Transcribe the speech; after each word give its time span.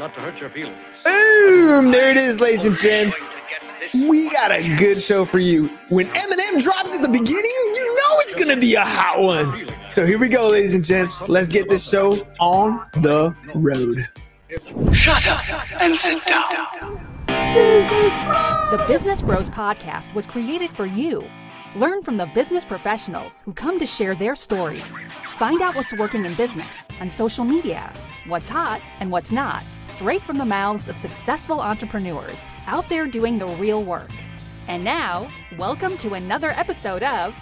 not 0.00 0.14
to 0.14 0.20
hurt 0.20 0.40
your 0.40 0.48
feelings. 0.48 0.78
Boom! 1.04 1.92
There 1.92 2.10
it 2.10 2.16
is, 2.16 2.40
ladies 2.40 2.64
and 2.64 2.74
gents. 2.74 3.30
We 3.92 4.30
got 4.30 4.50
a 4.50 4.74
good 4.76 4.98
show 4.98 5.26
for 5.26 5.38
you. 5.38 5.68
When 5.90 6.06
Eminem 6.08 6.62
drops 6.62 6.94
at 6.94 7.02
the 7.02 7.08
beginning, 7.08 7.28
you 7.34 7.96
know 7.96 8.20
it's 8.20 8.34
gonna 8.34 8.56
be 8.56 8.76
a 8.76 8.84
hot 8.84 9.20
one. 9.20 9.68
So 9.92 10.06
here 10.06 10.18
we 10.18 10.30
go, 10.30 10.48
ladies 10.48 10.72
and 10.72 10.82
gents. 10.82 11.20
Let's 11.28 11.50
get 11.50 11.68
this 11.68 11.86
show 11.86 12.16
on 12.38 12.80
the 12.94 13.36
road. 13.54 14.08
Shut 14.94 15.26
up 15.26 15.82
and 15.82 15.98
sit 15.98 16.24
down. 16.24 17.06
The 17.26 18.82
Business 18.88 19.20
Bros 19.20 19.50
Podcast 19.50 20.14
was 20.14 20.26
created 20.26 20.70
for 20.70 20.86
you. 20.86 21.28
Learn 21.76 22.02
from 22.02 22.16
the 22.16 22.26
business 22.26 22.64
professionals 22.64 23.42
who 23.42 23.52
come 23.52 23.78
to 23.78 23.86
share 23.86 24.16
their 24.16 24.34
stories. 24.34 24.84
Find 25.36 25.62
out 25.62 25.76
what's 25.76 25.92
working 25.92 26.24
in 26.24 26.34
business 26.34 26.66
on 27.00 27.10
social 27.10 27.44
media, 27.44 27.92
what's 28.26 28.48
hot 28.48 28.80
and 28.98 29.12
what's 29.12 29.30
not, 29.30 29.62
straight 29.86 30.20
from 30.20 30.36
the 30.36 30.44
mouths 30.44 30.88
of 30.88 30.96
successful 30.96 31.60
entrepreneurs 31.60 32.48
out 32.66 32.88
there 32.88 33.06
doing 33.06 33.38
the 33.38 33.46
real 33.46 33.84
work. 33.84 34.10
And 34.66 34.82
now, 34.82 35.28
welcome 35.58 35.96
to 35.98 36.14
another 36.14 36.50
episode 36.50 37.04
of 37.04 37.36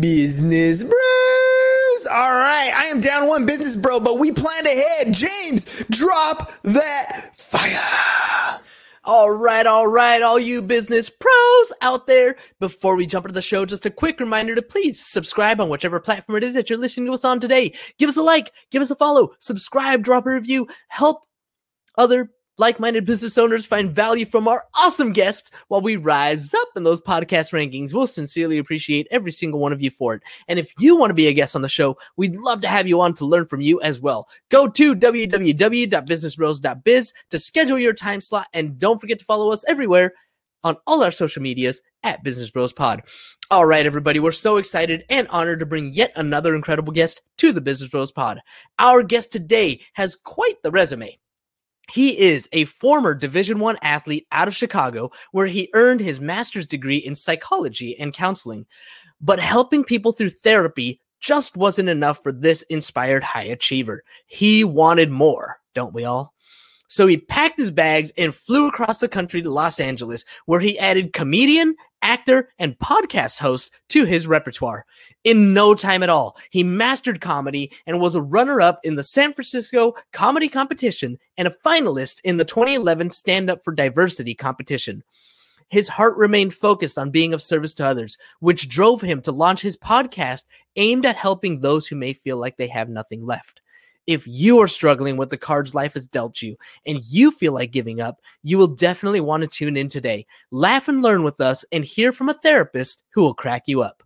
Business 0.00 0.82
Bros. 0.82 2.06
All 2.10 2.32
right, 2.32 2.72
I 2.74 2.86
am 2.86 3.02
down 3.02 3.28
one 3.28 3.44
business 3.44 3.76
bro, 3.76 4.00
but 4.00 4.18
we 4.18 4.32
planned 4.32 4.66
ahead. 4.66 5.12
James, 5.12 5.84
drop 5.90 6.52
that 6.62 7.36
fire. 7.36 8.62
All 9.06 9.30
right, 9.30 9.64
all 9.66 9.86
right, 9.86 10.20
all 10.20 10.36
you 10.36 10.60
business 10.60 11.08
pros 11.08 11.72
out 11.80 12.08
there. 12.08 12.34
Before 12.58 12.96
we 12.96 13.06
jump 13.06 13.24
into 13.24 13.34
the 13.34 13.40
show, 13.40 13.64
just 13.64 13.86
a 13.86 13.90
quick 13.90 14.18
reminder 14.18 14.56
to 14.56 14.62
please 14.62 15.00
subscribe 15.00 15.60
on 15.60 15.68
whichever 15.68 16.00
platform 16.00 16.38
it 16.38 16.42
is 16.42 16.54
that 16.54 16.68
you're 16.68 16.76
listening 16.76 17.06
to 17.06 17.12
us 17.12 17.24
on 17.24 17.38
today. 17.38 17.72
Give 18.00 18.08
us 18.08 18.16
a 18.16 18.22
like, 18.24 18.52
give 18.72 18.82
us 18.82 18.90
a 18.90 18.96
follow, 18.96 19.30
subscribe, 19.38 20.02
drop 20.02 20.26
a 20.26 20.30
review, 20.30 20.66
help 20.88 21.22
other 21.96 22.32
like 22.58 22.80
minded 22.80 23.04
business 23.04 23.38
owners 23.38 23.66
find 23.66 23.90
value 23.90 24.24
from 24.24 24.48
our 24.48 24.64
awesome 24.74 25.12
guests 25.12 25.50
while 25.68 25.80
we 25.80 25.96
rise 25.96 26.54
up 26.54 26.68
in 26.76 26.84
those 26.84 27.00
podcast 27.00 27.52
rankings. 27.52 27.92
We'll 27.92 28.06
sincerely 28.06 28.58
appreciate 28.58 29.08
every 29.10 29.32
single 29.32 29.60
one 29.60 29.72
of 29.72 29.82
you 29.82 29.90
for 29.90 30.14
it. 30.14 30.22
And 30.48 30.58
if 30.58 30.72
you 30.78 30.96
want 30.96 31.10
to 31.10 31.14
be 31.14 31.28
a 31.28 31.32
guest 31.32 31.54
on 31.54 31.62
the 31.62 31.68
show, 31.68 31.96
we'd 32.16 32.36
love 32.36 32.60
to 32.62 32.68
have 32.68 32.86
you 32.86 33.00
on 33.00 33.14
to 33.14 33.26
learn 33.26 33.46
from 33.46 33.60
you 33.60 33.80
as 33.80 34.00
well. 34.00 34.28
Go 34.48 34.68
to 34.68 34.94
www.businessbros.biz 34.94 37.12
to 37.30 37.38
schedule 37.38 37.78
your 37.78 37.92
time 37.92 38.20
slot 38.20 38.48
and 38.52 38.78
don't 38.78 39.00
forget 39.00 39.18
to 39.18 39.24
follow 39.24 39.52
us 39.52 39.64
everywhere 39.68 40.12
on 40.64 40.76
all 40.86 41.04
our 41.04 41.10
social 41.10 41.42
medias 41.42 41.82
at 42.02 42.24
Business 42.24 42.50
Bros 42.50 42.72
Pod. 42.72 43.02
All 43.50 43.64
right, 43.64 43.86
everybody, 43.86 44.18
we're 44.18 44.32
so 44.32 44.56
excited 44.56 45.04
and 45.08 45.28
honored 45.28 45.60
to 45.60 45.66
bring 45.66 45.92
yet 45.92 46.10
another 46.16 46.56
incredible 46.56 46.92
guest 46.92 47.22
to 47.38 47.52
the 47.52 47.60
Business 47.60 47.90
Bros 47.90 48.10
Pod. 48.10 48.40
Our 48.78 49.04
guest 49.04 49.30
today 49.30 49.82
has 49.92 50.16
quite 50.16 50.60
the 50.62 50.72
resume. 50.72 51.16
He 51.90 52.18
is 52.18 52.48
a 52.52 52.64
former 52.64 53.14
Division 53.14 53.58
1 53.58 53.76
athlete 53.82 54.26
out 54.32 54.48
of 54.48 54.56
Chicago 54.56 55.10
where 55.32 55.46
he 55.46 55.70
earned 55.74 56.00
his 56.00 56.20
master's 56.20 56.66
degree 56.66 56.98
in 56.98 57.14
psychology 57.14 57.98
and 57.98 58.12
counseling. 58.12 58.66
But 59.20 59.38
helping 59.38 59.84
people 59.84 60.12
through 60.12 60.30
therapy 60.30 61.00
just 61.20 61.56
wasn't 61.56 61.88
enough 61.88 62.22
for 62.22 62.32
this 62.32 62.62
inspired 62.62 63.24
high 63.24 63.44
achiever. 63.44 64.04
He 64.26 64.64
wanted 64.64 65.10
more, 65.10 65.60
don't 65.74 65.94
we 65.94 66.04
all? 66.04 66.34
So 66.88 67.06
he 67.06 67.16
packed 67.16 67.58
his 67.58 67.70
bags 67.70 68.12
and 68.16 68.34
flew 68.34 68.68
across 68.68 68.98
the 68.98 69.08
country 69.08 69.42
to 69.42 69.50
Los 69.50 69.80
Angeles, 69.80 70.24
where 70.44 70.60
he 70.60 70.78
added 70.78 71.12
comedian, 71.12 71.74
actor, 72.06 72.48
and 72.58 72.78
podcast 72.78 73.40
host 73.40 73.74
to 73.88 74.04
his 74.04 74.28
repertoire. 74.28 74.86
In 75.24 75.52
no 75.52 75.74
time 75.74 76.04
at 76.04 76.08
all, 76.08 76.36
he 76.50 76.62
mastered 76.62 77.20
comedy 77.20 77.72
and 77.84 78.00
was 78.00 78.14
a 78.14 78.22
runner 78.22 78.60
up 78.60 78.78
in 78.84 78.94
the 78.94 79.02
San 79.02 79.32
Francisco 79.32 79.94
comedy 80.12 80.48
competition 80.48 81.18
and 81.36 81.48
a 81.48 81.56
finalist 81.66 82.20
in 82.22 82.36
the 82.36 82.44
2011 82.44 83.10
Stand 83.10 83.50
Up 83.50 83.64
for 83.64 83.74
Diversity 83.74 84.34
competition. 84.34 85.02
His 85.68 85.88
heart 85.88 86.16
remained 86.16 86.54
focused 86.54 86.96
on 86.96 87.10
being 87.10 87.34
of 87.34 87.42
service 87.42 87.74
to 87.74 87.86
others, 87.86 88.16
which 88.38 88.68
drove 88.68 89.00
him 89.00 89.20
to 89.22 89.32
launch 89.32 89.62
his 89.62 89.76
podcast 89.76 90.44
aimed 90.76 91.04
at 91.04 91.16
helping 91.16 91.60
those 91.60 91.88
who 91.88 91.96
may 91.96 92.12
feel 92.12 92.36
like 92.36 92.56
they 92.56 92.68
have 92.68 92.88
nothing 92.88 93.26
left. 93.26 93.60
If 94.06 94.24
you 94.24 94.60
are 94.60 94.68
struggling 94.68 95.16
with 95.16 95.30
the 95.30 95.36
cards 95.36 95.74
life 95.74 95.94
has 95.94 96.06
dealt 96.06 96.40
you 96.40 96.56
and 96.86 97.02
you 97.04 97.32
feel 97.32 97.52
like 97.52 97.72
giving 97.72 98.00
up, 98.00 98.20
you 98.44 98.56
will 98.56 98.68
definitely 98.68 99.20
want 99.20 99.42
to 99.42 99.48
tune 99.48 99.76
in 99.76 99.88
today. 99.88 100.26
Laugh 100.52 100.86
and 100.86 101.02
learn 101.02 101.24
with 101.24 101.40
us 101.40 101.64
and 101.72 101.84
hear 101.84 102.12
from 102.12 102.28
a 102.28 102.34
therapist 102.34 103.02
who 103.10 103.22
will 103.22 103.34
crack 103.34 103.64
you 103.66 103.82
up. 103.82 104.04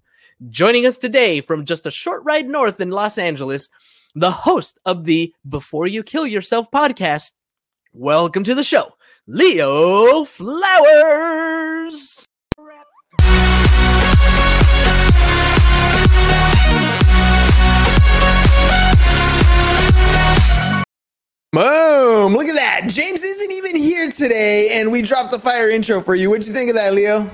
Joining 0.48 0.86
us 0.86 0.96
today 0.96 1.42
from 1.42 1.66
just 1.66 1.84
a 1.84 1.90
short 1.90 2.22
ride 2.24 2.48
north 2.48 2.80
in 2.80 2.90
Los 2.90 3.18
Angeles, 3.18 3.68
the 4.14 4.30
host 4.30 4.80
of 4.86 5.04
the 5.04 5.34
Before 5.46 5.86
You 5.86 6.02
Kill 6.02 6.26
Yourself 6.26 6.70
podcast. 6.70 7.32
Welcome 7.92 8.44
to 8.44 8.54
the 8.54 8.64
show, 8.64 8.94
Leo 9.26 10.24
Flowers. 10.24 12.24
Boom! 21.60 22.32
Look 22.32 22.48
at 22.48 22.54
that. 22.54 22.86
James 22.88 23.22
isn't 23.22 23.52
even 23.52 23.76
here 23.76 24.10
today, 24.10 24.80
and 24.80 24.90
we 24.90 25.02
dropped 25.02 25.30
the 25.30 25.38
fire 25.38 25.68
intro 25.68 26.00
for 26.00 26.14
you. 26.14 26.30
What'd 26.30 26.46
you 26.46 26.54
think 26.54 26.70
of 26.70 26.76
that, 26.76 26.94
Leo? 26.94 27.30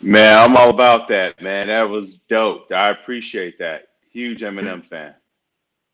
Man, 0.00 0.38
I'm 0.38 0.56
all 0.56 0.70
about 0.70 1.06
that, 1.08 1.38
man. 1.42 1.66
That 1.66 1.82
was 1.82 2.16
dope. 2.16 2.72
I 2.72 2.88
appreciate 2.88 3.58
that. 3.58 3.88
Huge 4.10 4.40
Eminem 4.40 4.82
fan. 4.82 5.14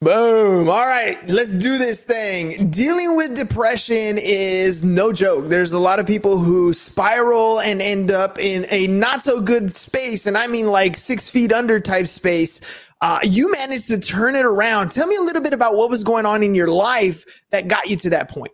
Boom. 0.00 0.68
All 0.68 0.86
right, 0.86 1.18
let's 1.28 1.52
do 1.52 1.76
this 1.76 2.04
thing. 2.04 2.70
Dealing 2.70 3.16
with 3.16 3.36
depression 3.36 4.16
is 4.18 4.84
no 4.84 5.12
joke. 5.12 5.48
There's 5.48 5.72
a 5.72 5.80
lot 5.80 5.98
of 5.98 6.06
people 6.06 6.38
who 6.38 6.72
spiral 6.72 7.58
and 7.58 7.82
end 7.82 8.12
up 8.12 8.38
in 8.38 8.66
a 8.70 8.86
not 8.86 9.24
so 9.24 9.40
good 9.40 9.74
space. 9.74 10.26
And 10.26 10.38
I 10.38 10.46
mean 10.46 10.68
like 10.68 10.96
six 10.96 11.28
feet 11.28 11.52
under 11.52 11.80
type 11.80 12.06
space. 12.06 12.60
Uh, 13.00 13.20
you 13.22 13.50
managed 13.52 13.86
to 13.88 13.98
turn 13.98 14.34
it 14.34 14.44
around. 14.44 14.90
Tell 14.90 15.06
me 15.06 15.16
a 15.16 15.20
little 15.20 15.42
bit 15.42 15.52
about 15.52 15.76
what 15.76 15.88
was 15.88 16.02
going 16.02 16.26
on 16.26 16.42
in 16.42 16.54
your 16.54 16.68
life 16.68 17.24
that 17.50 17.68
got 17.68 17.88
you 17.88 17.96
to 17.96 18.10
that 18.10 18.28
point. 18.28 18.52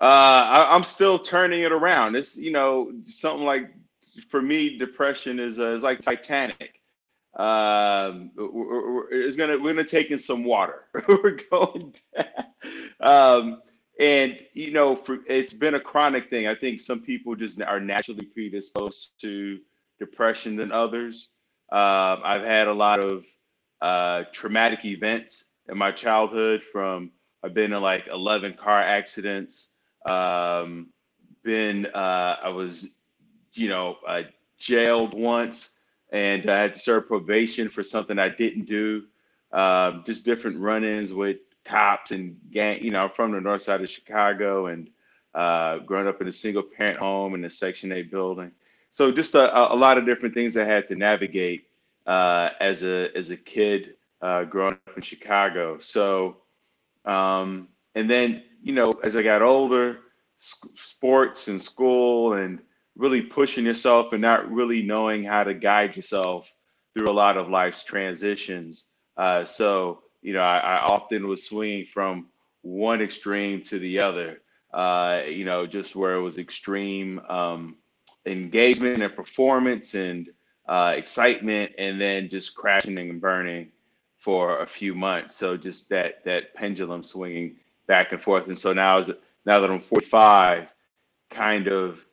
Uh, 0.00 0.04
I, 0.04 0.74
I'm 0.74 0.84
still 0.84 1.18
turning 1.18 1.62
it 1.62 1.72
around. 1.72 2.16
It's, 2.16 2.36
you 2.36 2.52
know, 2.52 2.92
something 3.06 3.44
like 3.44 3.74
for 4.28 4.40
me, 4.40 4.78
depression 4.78 5.38
is, 5.38 5.58
uh, 5.58 5.66
is 5.66 5.82
like 5.82 6.00
Titanic 6.00 6.78
um 7.38 8.32
we're, 8.36 8.94
we're, 8.94 9.10
it's 9.10 9.36
gonna 9.36 9.56
we're 9.56 9.72
gonna 9.72 9.84
take 9.84 10.10
in 10.10 10.18
some 10.18 10.42
water 10.44 10.86
we're 11.08 11.38
going 11.50 11.94
um 13.00 13.60
and 14.00 14.40
you 14.54 14.72
know 14.72 14.96
for, 14.96 15.18
it's 15.28 15.52
been 15.52 15.74
a 15.74 15.80
chronic 15.80 16.28
thing 16.30 16.48
i 16.48 16.54
think 16.54 16.80
some 16.80 17.00
people 17.00 17.36
just 17.36 17.60
are 17.62 17.80
naturally 17.80 18.24
predisposed 18.24 19.20
to 19.20 19.58
depression 20.00 20.56
than 20.56 20.72
others 20.72 21.28
um 21.70 22.20
i've 22.24 22.44
had 22.44 22.68
a 22.68 22.72
lot 22.72 23.00
of 23.00 23.26
uh 23.80 24.24
traumatic 24.32 24.84
events 24.84 25.50
in 25.68 25.76
my 25.76 25.92
childhood 25.92 26.62
from 26.62 27.10
i've 27.42 27.54
been 27.54 27.72
in 27.72 27.82
like 27.82 28.06
11 28.12 28.54
car 28.54 28.80
accidents 28.80 29.72
um 30.08 30.88
been 31.44 31.86
uh 31.86 32.36
i 32.42 32.48
was 32.48 32.96
you 33.52 33.68
know 33.68 33.96
uh, 34.06 34.22
jailed 34.58 35.14
once 35.14 35.78
and 36.10 36.48
I 36.50 36.60
had 36.62 36.74
to 36.74 36.80
serve 36.80 37.06
probation 37.06 37.68
for 37.68 37.82
something 37.82 38.18
I 38.18 38.28
didn't 38.28 38.64
do. 38.64 39.04
Um, 39.52 40.02
just 40.06 40.24
different 40.24 40.58
run-ins 40.58 41.12
with 41.12 41.38
cops 41.64 42.12
and 42.12 42.36
gang. 42.50 42.82
You 42.82 42.90
know, 42.90 43.00
I'm 43.00 43.10
from 43.10 43.32
the 43.32 43.40
north 43.40 43.62
side 43.62 43.80
of 43.80 43.90
Chicago 43.90 44.66
and 44.66 44.88
uh, 45.34 45.78
growing 45.78 46.06
up 46.06 46.20
in 46.20 46.28
a 46.28 46.32
single-parent 46.32 46.98
home 46.98 47.34
in 47.34 47.44
a 47.44 47.50
Section 47.50 47.92
8 47.92 48.10
building. 48.10 48.52
So 48.90 49.12
just 49.12 49.34
a, 49.34 49.72
a 49.72 49.76
lot 49.76 49.98
of 49.98 50.06
different 50.06 50.34
things 50.34 50.56
I 50.56 50.64
had 50.64 50.88
to 50.88 50.94
navigate 50.96 51.66
uh, 52.06 52.50
as 52.60 52.82
a 52.82 53.16
as 53.16 53.30
a 53.30 53.36
kid 53.36 53.94
uh, 54.22 54.44
growing 54.44 54.72
up 54.72 54.96
in 54.96 55.02
Chicago. 55.02 55.78
So, 55.78 56.38
um, 57.04 57.68
and 57.94 58.10
then 58.10 58.42
you 58.62 58.72
know, 58.72 58.92
as 59.04 59.16
I 59.16 59.22
got 59.22 59.42
older, 59.42 59.98
sports 60.36 61.48
and 61.48 61.60
school 61.60 62.34
and 62.34 62.60
really 62.96 63.22
pushing 63.22 63.64
yourself 63.64 64.12
and 64.12 64.22
not 64.22 64.50
really 64.50 64.82
knowing 64.82 65.24
how 65.24 65.44
to 65.44 65.54
guide 65.54 65.96
yourself 65.96 66.52
through 66.94 67.10
a 67.10 67.12
lot 67.12 67.36
of 67.36 67.48
life's 67.48 67.84
transitions. 67.84 68.86
Uh, 69.16 69.44
so, 69.44 70.02
you 70.22 70.32
know, 70.32 70.40
I, 70.40 70.58
I, 70.58 70.76
often 70.80 71.28
was 71.28 71.44
swinging 71.44 71.84
from 71.84 72.26
one 72.62 73.00
extreme 73.00 73.62
to 73.64 73.78
the 73.78 74.00
other, 74.00 74.40
uh, 74.72 75.22
you 75.28 75.44
know, 75.44 75.66
just 75.66 75.94
where 75.96 76.14
it 76.14 76.22
was 76.22 76.38
extreme 76.38 77.20
um, 77.28 77.76
engagement 78.28 79.02
and 79.02 79.14
performance 79.14 79.94
and 79.94 80.30
uh, 80.68 80.94
excitement, 80.96 81.72
and 81.78 82.00
then 82.00 82.28
just 82.28 82.54
crashing 82.54 82.98
and 82.98 83.20
burning 83.20 83.72
for 84.18 84.60
a 84.60 84.66
few 84.66 84.94
months. 84.94 85.36
So 85.36 85.56
just 85.56 85.88
that 85.90 86.24
that 86.24 86.54
pendulum 86.54 87.02
swinging 87.02 87.56
back 87.86 88.12
and 88.12 88.22
forth. 88.22 88.48
And 88.48 88.58
so 88.58 88.72
now, 88.72 88.98
as 88.98 89.10
now 89.46 89.60
that 89.60 89.70
I'm 89.70 89.80
45, 89.80 90.74
kind 91.30 91.68
of 91.68 92.06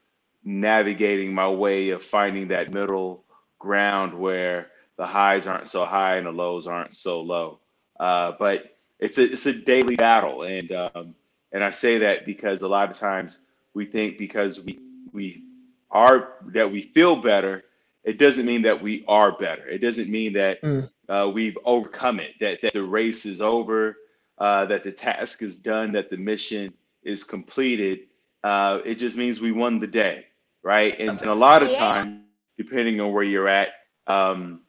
navigating 0.44 1.34
my 1.34 1.50
way 1.50 1.90
of 1.92 2.04
finding 2.04 2.48
that 2.50 2.74
middle 2.74 3.26
ground 3.60 4.14
where 4.14 4.72
the 4.98 5.06
highs 5.06 5.48
aren't 5.48 5.68
so 5.68 5.86
high 5.86 6.18
and 6.18 6.28
the 6.28 6.32
lows 6.32 6.68
aren't 6.68 6.94
so 6.94 7.22
low. 7.22 7.60
Uh, 8.00 8.34
but 8.40 8.78
it's 9.00 9.18
a 9.18 9.32
it's 9.32 9.46
a 9.48 9.54
daily 9.54 9.96
battle, 9.96 10.44
and 10.44 10.72
um, 10.72 11.16
And 11.52 11.64
I 11.64 11.70
say 11.72 12.00
that 12.00 12.26
because 12.26 12.64
a 12.64 12.68
lot 12.68 12.92
of 12.92 12.98
times 12.98 13.42
we 13.74 13.86
think 13.86 14.18
because 14.18 14.62
we 14.62 14.80
we 15.14 15.45
are 15.92 16.34
that 16.54 16.72
we 16.72 16.82
feel 16.82 17.16
better, 17.16 17.64
it 18.04 18.18
doesn't 18.18 18.46
mean 18.46 18.62
that 18.64 18.82
we 18.82 19.04
are 19.08 19.38
better. 19.38 19.68
It 19.68 19.80
doesn't 19.80 20.10
mean 20.10 20.34
that 20.34 20.60
Mm. 20.64 20.90
uh, 21.10 21.30
we've 21.34 21.58
overcome 21.66 22.20
it, 22.20 22.34
that 22.40 22.62
that 22.62 22.74
the 22.74 22.84
race 22.84 23.26
is 23.26 23.42
over, 23.42 23.98
uh, 24.38 24.66
that 24.66 24.84
the 24.84 24.92
task 24.92 25.42
is 25.42 25.58
done, 25.58 25.92
that 25.94 26.10
the 26.10 26.18
mission 26.18 26.74
is 27.04 27.24
completed. 27.24 28.00
Uh, 28.44 28.80
it 28.86 28.96
just 28.96 29.18
means 29.18 29.42
we 29.42 29.52
won 29.52 29.80
the 29.80 29.88
day, 29.88 30.26
right? 30.64 31.00
And, 31.00 31.20
and 31.22 31.30
a 31.30 31.36
lot 31.36 31.64
of 31.64 31.72
time, 31.72 32.10
depending 32.58 33.00
on 33.00 33.12
where 33.14 33.24
you're 33.24 33.48
at, 33.48 33.70
um, 34.08 34.62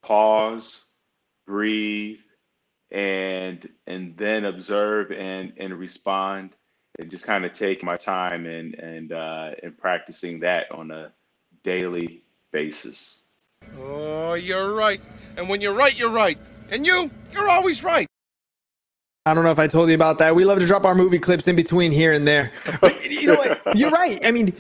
pause, 0.03 0.85
breathe, 1.47 2.19
and 2.91 3.69
and 3.87 4.17
then 4.17 4.45
observe 4.45 5.13
and 5.13 5.53
and 5.59 5.75
respond, 5.75 6.57
and 6.99 7.11
just 7.11 7.27
kind 7.27 7.45
of 7.45 7.53
take 7.53 7.85
my 7.85 7.97
time 7.97 8.47
and 8.47 8.75
and 8.75 9.13
uh, 9.13 9.51
and 9.63 9.77
practicing 9.79 10.41
that 10.41 10.73
on 10.73 10.91
a 10.91 11.13
daily 11.63 12.23
basis. 12.51 13.25
Oh, 13.79 14.35
you're 14.35 14.73
right. 14.75 15.01
And 15.37 15.49
when 15.49 15.61
you're 15.61 15.75
right, 15.75 15.97
you're 15.97 16.11
right. 16.11 16.39
And 16.71 16.87
you, 16.87 17.11
you're 17.33 17.49
always 17.49 17.83
right. 17.83 18.09
I 19.27 19.33
don't 19.33 19.43
know 19.43 19.51
if 19.51 19.59
I 19.59 19.67
told 19.67 19.89
you 19.89 19.95
about 19.95 20.19
that. 20.19 20.37
We 20.37 20.45
love 20.45 20.59
to 20.59 20.67
drop 20.67 20.85
our 20.85 20.95
movie 20.95 21.19
clips 21.19 21.49
in 21.49 21.57
between 21.57 21.93
here 21.93 22.13
and 22.13 22.29
there. 22.29 22.53
But 22.83 23.11
you 23.11 23.29
know 23.29 23.37
what? 23.37 23.75
You're 23.75 23.91
right. 23.91 24.21
I 24.23 24.31
mean, 24.31 24.53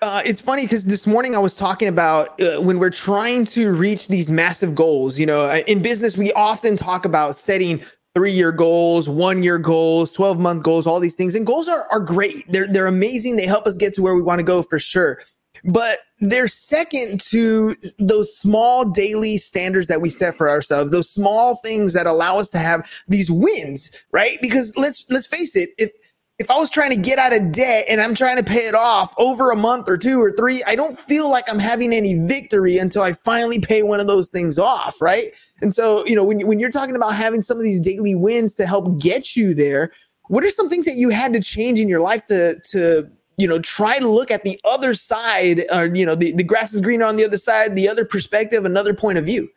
uh, 0.00 0.22
it's 0.24 0.40
funny 0.40 0.62
because 0.62 0.84
this 0.84 1.08
morning 1.08 1.34
I 1.34 1.40
was 1.40 1.56
talking 1.56 1.88
about 1.88 2.40
uh, 2.40 2.60
when 2.60 2.78
we're 2.78 2.90
trying 2.90 3.46
to 3.46 3.72
reach 3.72 4.06
these 4.06 4.30
massive 4.30 4.76
goals. 4.76 5.18
You 5.18 5.26
know, 5.26 5.46
uh, 5.46 5.62
in 5.66 5.82
business, 5.82 6.16
we 6.16 6.32
often 6.34 6.76
talk 6.76 7.04
about 7.04 7.34
setting 7.34 7.82
three 8.14 8.30
year 8.30 8.52
goals, 8.52 9.08
one 9.08 9.42
year 9.42 9.58
goals, 9.58 10.12
12 10.12 10.38
month 10.38 10.62
goals, 10.62 10.86
all 10.86 11.00
these 11.00 11.16
things. 11.16 11.34
And 11.34 11.44
goals 11.44 11.66
are, 11.66 11.88
are 11.90 11.98
great. 11.98 12.44
They're, 12.52 12.68
they're 12.68 12.86
amazing. 12.86 13.34
They 13.34 13.46
help 13.46 13.66
us 13.66 13.76
get 13.76 13.92
to 13.94 14.02
where 14.02 14.14
we 14.14 14.22
want 14.22 14.38
to 14.38 14.44
go 14.44 14.62
for 14.62 14.78
sure. 14.78 15.18
But 15.64 16.00
they're 16.20 16.48
second 16.48 17.20
to 17.30 17.74
those 17.98 18.36
small 18.36 18.88
daily 18.90 19.38
standards 19.38 19.88
that 19.88 20.00
we 20.00 20.10
set 20.10 20.36
for 20.36 20.48
ourselves, 20.48 20.90
those 20.90 21.10
small 21.10 21.56
things 21.56 21.92
that 21.92 22.06
allow 22.06 22.38
us 22.38 22.48
to 22.50 22.58
have 22.58 22.90
these 23.08 23.30
wins, 23.30 23.90
right? 24.12 24.38
Because 24.40 24.76
let's 24.76 25.04
let's 25.10 25.26
face 25.26 25.54
it, 25.56 25.70
if 25.78 25.90
if 26.38 26.50
I 26.50 26.54
was 26.54 26.70
trying 26.70 26.90
to 26.90 26.96
get 26.96 27.18
out 27.18 27.32
of 27.32 27.52
debt 27.52 27.84
and 27.88 28.00
I'm 28.00 28.14
trying 28.14 28.36
to 28.36 28.42
pay 28.42 28.66
it 28.66 28.74
off 28.74 29.14
over 29.18 29.50
a 29.50 29.56
month 29.56 29.88
or 29.88 29.96
two 29.96 30.20
or 30.20 30.32
three, 30.32 30.62
I 30.64 30.74
don't 30.74 30.98
feel 30.98 31.30
like 31.30 31.44
I'm 31.48 31.58
having 31.58 31.92
any 31.92 32.14
victory 32.14 32.78
until 32.78 33.02
I 33.02 33.12
finally 33.12 33.60
pay 33.60 33.82
one 33.82 34.00
of 34.00 34.06
those 34.06 34.28
things 34.28 34.58
off, 34.58 35.00
right? 35.00 35.26
And 35.60 35.72
so, 35.72 36.04
you 36.06 36.16
know, 36.16 36.24
when, 36.24 36.44
when 36.46 36.58
you're 36.58 36.72
talking 36.72 36.96
about 36.96 37.14
having 37.14 37.42
some 37.42 37.58
of 37.58 37.62
these 37.62 37.80
daily 37.80 38.16
wins 38.16 38.56
to 38.56 38.66
help 38.66 38.98
get 38.98 39.36
you 39.36 39.54
there, 39.54 39.92
what 40.28 40.42
are 40.42 40.50
some 40.50 40.68
things 40.68 40.86
that 40.86 40.94
you 40.94 41.10
had 41.10 41.32
to 41.34 41.40
change 41.40 41.78
in 41.78 41.88
your 41.88 42.00
life 42.00 42.24
to 42.26 42.58
to 42.70 43.08
you 43.36 43.46
know 43.46 43.58
try 43.58 43.98
to 43.98 44.08
look 44.08 44.30
at 44.30 44.44
the 44.44 44.60
other 44.64 44.94
side 44.94 45.64
or 45.72 45.86
you 45.86 46.06
know 46.06 46.14
the, 46.14 46.32
the 46.32 46.44
grass 46.44 46.72
is 46.72 46.80
greener 46.80 47.04
on 47.04 47.16
the 47.16 47.24
other 47.24 47.38
side 47.38 47.74
the 47.74 47.88
other 47.88 48.04
perspective 48.04 48.64
another 48.64 48.94
point 48.94 49.18
of 49.18 49.24
view 49.24 49.48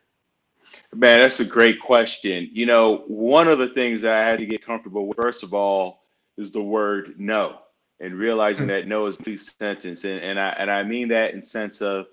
Man, 0.95 1.19
that's 1.19 1.41
a 1.41 1.45
great 1.45 1.81
question. 1.81 2.49
You 2.53 2.65
know, 2.65 3.03
one 3.07 3.49
of 3.49 3.57
the 3.57 3.67
things 3.67 4.01
that 4.01 4.13
I 4.13 4.29
had 4.29 4.39
to 4.39 4.45
get 4.45 4.65
comfortable 4.65 5.07
with, 5.07 5.17
first 5.17 5.43
of 5.43 5.53
all, 5.53 6.03
is 6.37 6.53
the 6.53 6.61
word 6.61 7.15
no, 7.17 7.59
and 7.99 8.13
realizing 8.13 8.67
that 8.67 8.87
no 8.87 9.05
is 9.05 9.15
a 9.15 9.17
complete 9.17 9.41
sentence, 9.41 10.05
and 10.05 10.21
and 10.21 10.39
I 10.39 10.49
and 10.57 10.71
I 10.71 10.83
mean 10.83 11.09
that 11.09 11.33
in 11.33 11.43
sense 11.43 11.81
of 11.81 12.07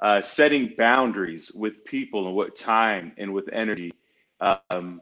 uh, 0.00 0.20
setting 0.20 0.74
boundaries 0.76 1.50
with 1.54 1.82
people 1.86 2.26
and 2.26 2.36
what 2.36 2.54
time 2.54 3.12
and 3.16 3.32
with 3.32 3.48
energy. 3.52 3.92
Um, 4.40 5.00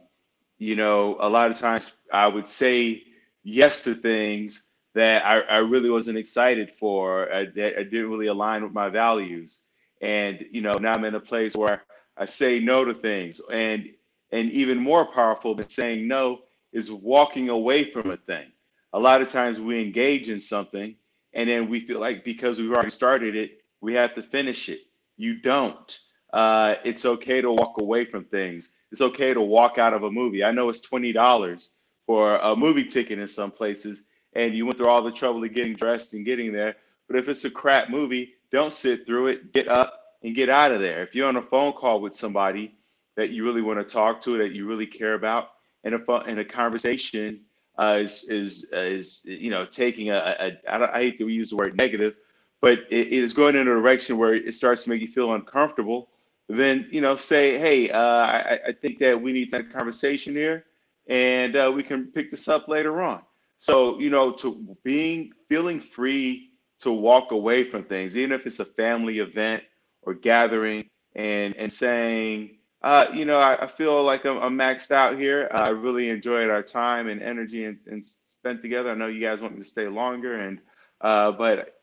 you 0.57 0.77
know, 0.77 1.17
a 1.19 1.27
lot 1.27 1.51
of 1.51 1.57
times 1.57 1.91
I 2.13 2.27
would 2.27 2.47
say 2.47 3.03
yes 3.43 3.83
to 3.83 3.95
things 3.95 4.69
that 4.95 5.25
I, 5.25 5.41
I 5.41 5.57
really 5.59 5.89
wasn't 5.89 6.17
excited 6.17 6.71
for, 6.71 7.31
uh, 7.31 7.45
that 7.55 7.77
I 7.77 7.83
didn't 7.83 8.09
really 8.09 8.27
align 8.27 8.63
with 8.63 8.73
my 8.73 8.89
values, 8.89 9.61
and 10.01 10.43
you 10.51 10.61
know, 10.61 10.73
now 10.73 10.93
I'm 10.93 11.05
in 11.05 11.15
a 11.15 11.19
place 11.19 11.55
where 11.55 11.83
I 12.17 12.25
say 12.25 12.59
no 12.59 12.85
to 12.85 12.93
things, 12.93 13.41
and 13.51 13.89
and 14.31 14.51
even 14.51 14.77
more 14.79 15.05
powerful 15.05 15.53
than 15.55 15.69
saying 15.69 16.07
no 16.07 16.41
is 16.73 16.91
walking 16.91 17.49
away 17.49 17.91
from 17.91 18.11
a 18.11 18.17
thing. 18.17 18.51
A 18.93 18.99
lot 18.99 19.21
of 19.21 19.27
times 19.27 19.59
we 19.59 19.81
engage 19.81 20.29
in 20.29 20.39
something, 20.39 20.95
and 21.33 21.49
then 21.49 21.69
we 21.69 21.79
feel 21.79 21.99
like 21.99 22.23
because 22.25 22.59
we've 22.59 22.71
already 22.71 22.89
started 22.89 23.35
it, 23.35 23.59
we 23.81 23.93
have 23.93 24.15
to 24.15 24.23
finish 24.23 24.69
it. 24.69 24.81
You 25.17 25.41
don't. 25.41 25.99
Uh, 26.33 26.75
it's 26.83 27.05
okay 27.05 27.41
to 27.41 27.51
walk 27.51 27.79
away 27.81 28.05
from 28.05 28.25
things. 28.25 28.75
It's 28.91 29.01
okay 29.01 29.33
to 29.33 29.41
walk 29.41 29.77
out 29.77 29.93
of 29.93 30.03
a 30.03 30.11
movie. 30.11 30.43
I 30.43 30.51
know 30.51 30.69
it's 30.69 30.79
twenty 30.81 31.11
dollars 31.11 31.71
for 32.05 32.37
a 32.37 32.55
movie 32.55 32.85
ticket 32.85 33.19
in 33.19 33.27
some 33.27 33.51
places, 33.51 34.03
and 34.35 34.53
you 34.53 34.65
went 34.65 34.77
through 34.77 34.89
all 34.89 35.01
the 35.01 35.11
trouble 35.11 35.43
of 35.43 35.53
getting 35.53 35.73
dressed 35.73 36.13
and 36.13 36.25
getting 36.25 36.51
there. 36.51 36.75
But 37.07 37.17
if 37.17 37.29
it's 37.29 37.45
a 37.45 37.49
crap 37.49 37.89
movie, 37.89 38.33
don't 38.51 38.73
sit 38.73 39.05
through 39.05 39.27
it. 39.27 39.53
Get 39.53 39.67
up 39.67 40.01
and 40.23 40.35
get 40.35 40.49
out 40.49 40.71
of 40.71 40.81
there. 40.81 41.03
If 41.03 41.15
you're 41.15 41.27
on 41.27 41.37
a 41.37 41.41
phone 41.41 41.73
call 41.73 42.01
with 42.01 42.15
somebody 42.15 42.75
that 43.15 43.29
you 43.29 43.45
really 43.45 43.61
want 43.61 43.79
to 43.79 43.85
talk 43.85 44.21
to, 44.21 44.37
that 44.37 44.51
you 44.51 44.67
really 44.67 44.87
care 44.87 45.13
about, 45.13 45.51
and 45.83 45.95
a 45.95 45.99
phone, 45.99 46.23
and 46.27 46.39
a 46.39 46.45
conversation 46.45 47.41
uh, 47.77 47.99
is 48.01 48.23
is 48.29 48.69
uh, 48.73 48.79
is 48.79 49.21
you 49.25 49.49
know 49.49 49.65
taking 49.65 50.09
a, 50.09 50.15
a, 50.15 50.47
a 50.47 50.73
I, 50.73 50.77
don't, 50.77 50.91
I 50.91 50.99
hate 50.99 51.17
to 51.19 51.27
use 51.27 51.51
the 51.51 51.55
word 51.55 51.77
negative, 51.77 52.15
but 52.61 52.79
it, 52.89 53.07
it 53.07 53.23
is 53.23 53.33
going 53.33 53.55
in 53.55 53.61
a 53.61 53.71
direction 53.71 54.17
where 54.17 54.33
it 54.33 54.55
starts 54.55 54.83
to 54.85 54.89
make 54.89 55.01
you 55.01 55.07
feel 55.07 55.33
uncomfortable. 55.33 56.09
Then 56.47 56.87
you 56.91 57.01
know 57.01 57.15
say, 57.15 57.57
hey, 57.57 57.89
uh, 57.89 57.99
I, 57.99 58.59
I 58.67 58.71
think 58.71 58.99
that 58.99 59.21
we 59.21 59.33
need 59.33 59.51
that 59.51 59.71
conversation 59.71 60.33
here, 60.33 60.65
and 61.07 61.55
uh, 61.55 61.71
we 61.73 61.83
can 61.83 62.07
pick 62.07 62.31
this 62.31 62.47
up 62.47 62.67
later 62.67 63.01
on. 63.01 63.21
So 63.57 63.99
you 63.99 64.09
know, 64.09 64.31
to 64.33 64.77
being 64.83 65.31
feeling 65.49 65.79
free 65.79 66.51
to 66.79 66.91
walk 66.91 67.31
away 67.31 67.63
from 67.63 67.83
things, 67.83 68.17
even 68.17 68.31
if 68.31 68.45
it's 68.45 68.59
a 68.59 68.65
family 68.65 69.19
event 69.19 69.63
or 70.01 70.13
gathering 70.13 70.89
and 71.15 71.55
and 71.55 71.71
saying, 71.71 72.57
uh, 72.81 73.07
you 73.13 73.25
know, 73.25 73.39
I, 73.39 73.63
I 73.63 73.67
feel 73.67 74.03
like 74.03 74.25
I'm, 74.25 74.37
I'm, 74.37 74.55
maxed 74.55 74.91
out 74.91 75.17
here. 75.17 75.49
I 75.51 75.69
really 75.69 76.09
enjoyed 76.09 76.51
our 76.51 76.61
time 76.61 77.07
and 77.07 77.21
energy 77.21 77.65
and, 77.65 77.79
and, 77.87 78.05
spent 78.05 78.61
together. 78.61 78.91
I 78.91 78.93
know 78.93 79.07
you 79.07 79.19
guys 79.19 79.41
want 79.41 79.53
me 79.55 79.63
to 79.63 79.67
stay 79.67 79.87
longer, 79.87 80.41
and 80.41 80.59
uh, 81.01 81.31
but 81.31 81.79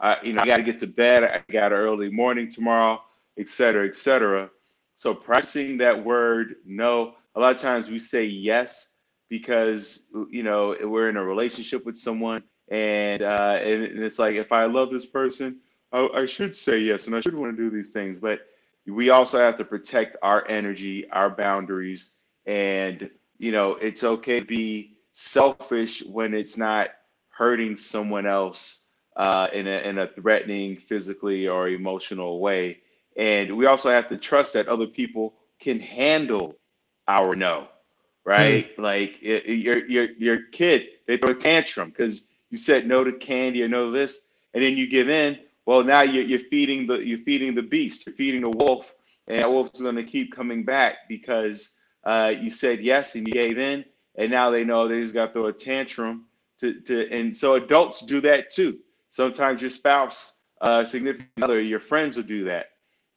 I, 0.00 0.16
you 0.22 0.32
know, 0.32 0.42
I 0.42 0.46
got 0.46 0.56
to 0.56 0.62
get 0.62 0.80
to 0.80 0.86
bed. 0.86 1.24
I 1.24 1.44
got 1.52 1.72
an 1.72 1.78
early 1.78 2.10
morning 2.10 2.50
tomorrow, 2.50 3.00
et 3.38 3.48
cetera, 3.48 3.86
et 3.86 3.94
cetera. 3.94 4.50
So 4.94 5.14
practicing 5.14 5.78
that 5.78 6.04
word 6.04 6.56
no. 6.66 7.14
A 7.36 7.40
lot 7.40 7.54
of 7.54 7.60
times 7.60 7.88
we 7.88 7.98
say 7.98 8.24
yes 8.24 8.89
because 9.30 10.04
you 10.28 10.42
know 10.42 10.76
we're 10.82 11.08
in 11.08 11.16
a 11.16 11.24
relationship 11.24 11.86
with 11.86 11.96
someone, 11.96 12.42
and 12.68 13.22
uh, 13.22 13.58
and, 13.62 13.82
it's 13.82 14.18
like 14.18 14.34
if 14.34 14.52
I 14.52 14.66
love 14.66 14.90
this 14.90 15.06
person 15.06 15.60
I, 15.92 16.08
I 16.14 16.26
should 16.26 16.56
say 16.56 16.78
yes 16.78 17.06
and 17.06 17.16
I 17.16 17.20
should 17.20 17.34
want 17.34 17.56
to 17.56 17.62
do 17.62 17.74
these 17.74 17.92
things, 17.92 18.18
but 18.18 18.40
we 18.86 19.10
also 19.10 19.38
have 19.38 19.56
to 19.58 19.64
protect 19.64 20.16
our 20.22 20.46
energy, 20.48 21.08
our 21.10 21.30
boundaries, 21.30 22.16
and 22.46 23.10
you 23.38 23.52
know, 23.52 23.72
it's 23.72 24.04
okay 24.04 24.40
to 24.40 24.46
be 24.46 24.96
selfish 25.12 26.02
when 26.04 26.34
it's 26.34 26.56
not 26.56 26.90
hurting 27.30 27.76
someone 27.76 28.26
else 28.26 28.86
uh, 29.16 29.48
in 29.52 29.66
a 29.66 29.80
in 29.80 29.98
a 29.98 30.08
threatening, 30.08 30.76
physically 30.76 31.48
or 31.48 31.68
emotional 31.68 32.40
way. 32.40 32.78
And 33.16 33.56
we 33.56 33.66
also 33.66 33.90
have 33.90 34.08
to 34.08 34.16
trust 34.16 34.52
that 34.54 34.68
other 34.68 34.86
people 34.86 35.34
can 35.58 35.80
handle 35.80 36.56
our 37.08 37.34
no, 37.34 37.68
right? 38.24 38.76
Mm. 38.76 38.82
Like 38.82 39.22
it, 39.22 39.46
your 39.46 39.86
your 39.86 40.10
your 40.18 40.42
kid, 40.52 40.86
they 41.06 41.16
throw 41.16 41.30
a 41.30 41.34
tantrum 41.34 41.90
because 41.90 42.24
you 42.50 42.58
said 42.58 42.86
no 42.86 43.04
to 43.04 43.12
candy 43.12 43.62
or 43.62 43.68
no 43.68 43.86
to 43.86 43.92
this, 43.92 44.20
and 44.54 44.62
then 44.62 44.76
you 44.76 44.86
give 44.86 45.08
in 45.08 45.38
well 45.66 45.84
now 45.84 46.02
you're, 46.02 46.24
you're 46.24 46.38
feeding 46.38 46.86
the 46.86 46.98
you're 46.98 47.18
feeding 47.18 47.54
the 47.54 47.62
beast 47.62 48.06
you're 48.06 48.14
feeding 48.14 48.40
the 48.40 48.50
wolf 48.50 48.94
and 49.28 49.40
that 49.40 49.50
wolf's 49.50 49.80
going 49.80 49.94
to 49.94 50.04
keep 50.04 50.34
coming 50.34 50.64
back 50.64 51.08
because 51.08 51.76
uh, 52.04 52.32
you 52.40 52.50
said 52.50 52.80
yes 52.80 53.14
and 53.14 53.26
you 53.26 53.32
gave 53.32 53.58
in 53.58 53.84
and 54.16 54.30
now 54.30 54.50
they 54.50 54.64
know 54.64 54.88
they 54.88 55.00
just 55.00 55.14
got 55.14 55.26
to 55.26 55.32
throw 55.32 55.46
a 55.46 55.52
tantrum 55.52 56.24
to, 56.58 56.80
to 56.80 57.08
and 57.10 57.36
so 57.36 57.54
adults 57.54 58.00
do 58.00 58.20
that 58.20 58.50
too 58.50 58.78
sometimes 59.10 59.60
your 59.60 59.70
spouse 59.70 60.38
uh, 60.60 60.84
significant 60.84 61.28
other 61.42 61.60
your 61.60 61.80
friends 61.80 62.16
will 62.16 62.24
do 62.24 62.44
that 62.44 62.70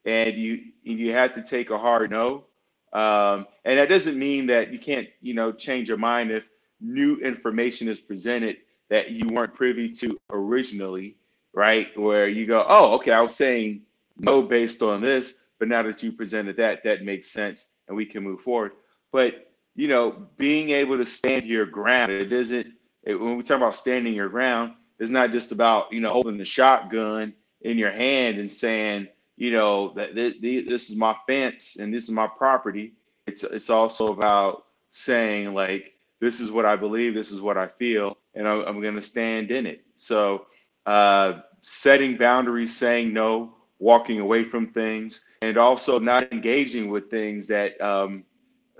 and 0.05 0.35
you 0.35 0.61
you 0.83 1.11
have 1.11 1.33
to 1.33 1.41
take 1.41 1.69
a 1.69 1.77
hard 1.77 2.11
no 2.11 2.45
um, 2.93 3.47
and 3.65 3.79
that 3.79 3.89
doesn't 3.89 4.17
mean 4.17 4.45
that 4.47 4.71
you 4.71 4.79
can't 4.79 5.07
you 5.21 5.33
know 5.33 5.51
change 5.51 5.87
your 5.89 5.97
mind 5.97 6.31
if 6.31 6.49
new 6.79 7.17
information 7.17 7.87
is 7.87 7.99
presented 7.99 8.57
that 8.89 9.11
you 9.11 9.27
weren't 9.27 9.53
privy 9.53 9.91
to 9.91 10.19
originally 10.29 11.15
right? 11.53 11.95
Where 11.97 12.27
you 12.27 12.45
go, 12.45 12.65
oh, 12.67 12.95
okay, 12.95 13.11
I 13.11 13.21
was 13.21 13.35
saying 13.35 13.81
no 14.17 14.41
based 14.41 14.81
on 14.81 15.01
this, 15.01 15.43
but 15.59 15.67
now 15.67 15.83
that 15.83 16.03
you 16.03 16.11
presented 16.11 16.57
that, 16.57 16.83
that 16.83 17.03
makes 17.03 17.29
sense 17.29 17.69
and 17.87 17.95
we 17.95 18.05
can 18.05 18.23
move 18.23 18.41
forward. 18.41 18.73
But, 19.11 19.51
you 19.75 19.87
know, 19.87 20.27
being 20.37 20.71
able 20.71 20.97
to 20.97 21.05
stand 21.05 21.45
your 21.45 21.65
ground, 21.65 22.11
it 22.11 22.25
doesn't 22.25 22.73
it, 23.03 23.15
when 23.15 23.37
we 23.37 23.43
talk 23.43 23.57
about 23.57 23.75
standing 23.75 24.13
your 24.13 24.29
ground, 24.29 24.73
it's 24.99 25.11
not 25.11 25.31
just 25.31 25.51
about 25.51 25.91
you 25.91 25.99
know 25.99 26.09
holding 26.09 26.37
the 26.37 26.45
shotgun 26.45 27.33
in 27.61 27.77
your 27.77 27.91
hand 27.91 28.37
and 28.37 28.51
saying 28.51 29.07
you 29.37 29.51
know 29.51 29.89
that 29.95 30.15
th- 30.15 30.41
th- 30.41 30.67
this 30.67 30.89
is 30.89 30.95
my 30.95 31.15
fence 31.27 31.77
and 31.77 31.93
this 31.93 32.03
is 32.03 32.11
my 32.11 32.27
property. 32.27 32.93
It's 33.27 33.43
it's 33.43 33.69
also 33.69 34.07
about 34.13 34.65
saying 34.91 35.53
like 35.53 35.93
this 36.19 36.39
is 36.39 36.51
what 36.51 36.65
I 36.65 36.75
believe, 36.75 37.13
this 37.13 37.31
is 37.31 37.41
what 37.41 37.57
I 37.57 37.67
feel, 37.67 38.17
and 38.35 38.47
I'm, 38.47 38.61
I'm 38.61 38.81
going 38.81 38.95
to 38.95 39.01
stand 39.01 39.51
in 39.51 39.65
it. 39.65 39.83
So 39.95 40.45
uh, 40.85 41.41
setting 41.61 42.17
boundaries, 42.17 42.75
saying 42.75 43.13
no, 43.13 43.55
walking 43.79 44.19
away 44.19 44.43
from 44.43 44.67
things, 44.71 45.25
and 45.41 45.57
also 45.57 45.99
not 45.99 46.31
engaging 46.31 46.89
with 46.89 47.09
things 47.09 47.47
that 47.47 47.79
um, 47.81 48.23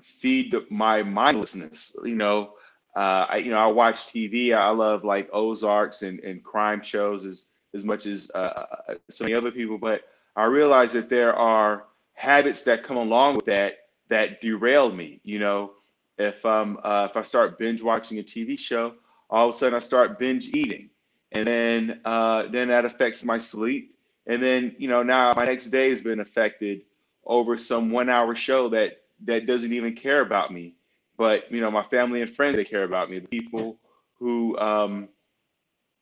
feed 0.01 0.55
my 0.69 1.03
mindlessness. 1.03 1.95
You 2.03 2.15
know, 2.15 2.53
uh, 2.95 3.27
I 3.29 3.37
you 3.37 3.51
know 3.51 3.59
I 3.59 3.67
watch 3.67 4.07
TV. 4.07 4.53
I 4.55 4.69
love 4.69 5.03
like 5.03 5.29
Ozarks 5.33 6.03
and, 6.03 6.19
and 6.21 6.43
crime 6.43 6.81
shows 6.81 7.25
as 7.25 7.45
as 7.73 7.83
much 7.83 8.05
as 8.05 8.31
uh, 8.35 8.65
uh, 8.89 8.93
so 9.09 9.25
many 9.25 9.35
other 9.35 9.51
people, 9.51 9.77
but 9.77 10.01
I 10.35 10.45
realize 10.45 10.93
that 10.93 11.09
there 11.09 11.33
are 11.35 11.85
habits 12.13 12.63
that 12.63 12.83
come 12.83 12.97
along 12.97 13.35
with 13.35 13.45
that 13.45 13.73
that 14.09 14.41
derail 14.41 14.91
me. 14.91 15.19
You 15.23 15.39
know, 15.39 15.71
if 16.17 16.45
um 16.45 16.79
uh, 16.83 17.07
if 17.09 17.17
I 17.17 17.23
start 17.23 17.57
binge 17.59 17.81
watching 17.81 18.19
a 18.19 18.23
TV 18.23 18.57
show, 18.57 18.95
all 19.29 19.49
of 19.49 19.55
a 19.55 19.57
sudden 19.57 19.75
I 19.75 19.79
start 19.79 20.19
binge 20.19 20.47
eating, 20.47 20.89
and 21.31 21.47
then 21.47 22.01
uh, 22.05 22.47
then 22.47 22.69
that 22.69 22.85
affects 22.85 23.23
my 23.23 23.37
sleep, 23.37 23.95
and 24.25 24.41
then 24.41 24.75
you 24.77 24.87
know 24.87 25.03
now 25.03 25.33
my 25.35 25.45
next 25.45 25.67
day 25.67 25.89
has 25.89 26.01
been 26.01 26.19
affected 26.19 26.81
over 27.25 27.57
some 27.57 27.91
one 27.91 28.09
hour 28.09 28.35
show 28.35 28.69
that 28.69 28.97
that 29.25 29.45
doesn't 29.45 29.73
even 29.73 29.95
care 29.95 30.21
about 30.21 30.51
me. 30.51 30.75
But 31.17 31.51
you 31.51 31.61
know 31.61 31.71
my 31.71 31.83
family 31.83 32.21
and 32.21 32.29
friends 32.29 32.55
they 32.55 32.65
care 32.65 32.83
about 32.83 33.09
me. 33.09 33.19
The 33.19 33.27
people 33.27 33.77
who 34.19 34.57
um, 34.57 35.09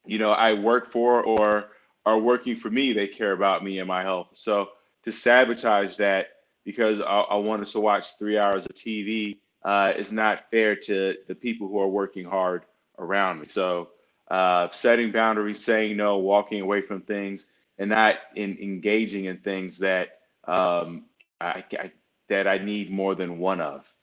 you 0.05 0.17
know 0.17 0.31
i 0.31 0.53
work 0.53 0.91
for 0.91 1.23
or 1.23 1.69
are 2.05 2.17
working 2.17 2.55
for 2.55 2.69
me 2.69 2.93
they 2.93 3.07
care 3.07 3.33
about 3.33 3.63
me 3.63 3.79
and 3.79 3.87
my 3.87 4.01
health 4.01 4.29
so 4.33 4.69
to 5.03 5.11
sabotage 5.11 5.95
that 5.95 6.27
because 6.65 7.01
i, 7.01 7.21
I 7.21 7.35
want 7.35 7.61
us 7.61 7.71
to 7.73 7.79
watch 7.79 8.17
three 8.17 8.37
hours 8.37 8.65
of 8.65 8.73
tv 8.73 9.37
uh, 9.63 9.93
is 9.95 10.11
not 10.11 10.49
fair 10.49 10.75
to 10.75 11.15
the 11.27 11.35
people 11.35 11.67
who 11.67 11.79
are 11.79 11.87
working 11.87 12.25
hard 12.25 12.65
around 12.97 13.39
me 13.39 13.45
so 13.47 13.89
uh, 14.29 14.69
setting 14.71 15.11
boundaries 15.11 15.63
saying 15.63 15.97
no 15.97 16.17
walking 16.17 16.61
away 16.61 16.81
from 16.81 17.01
things 17.01 17.47
and 17.77 17.89
not 17.89 18.17
in 18.35 18.57
engaging 18.61 19.25
in 19.25 19.37
things 19.37 19.77
that 19.77 20.19
um, 20.45 21.05
I, 21.39 21.63
I 21.77 21.91
that 22.29 22.47
i 22.47 22.57
need 22.57 22.89
more 22.89 23.13
than 23.13 23.37
one 23.37 23.61
of 23.61 23.93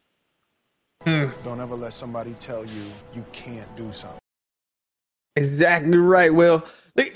don't 1.05 1.61
ever 1.61 1.75
let 1.75 1.93
somebody 1.93 2.35
tell 2.38 2.64
you 2.64 2.83
you 3.14 3.25
can't 3.33 3.75
do 3.76 3.90
something. 3.93 4.19
Exactly 5.37 5.97
right. 5.97 6.35
Well, 6.35 6.67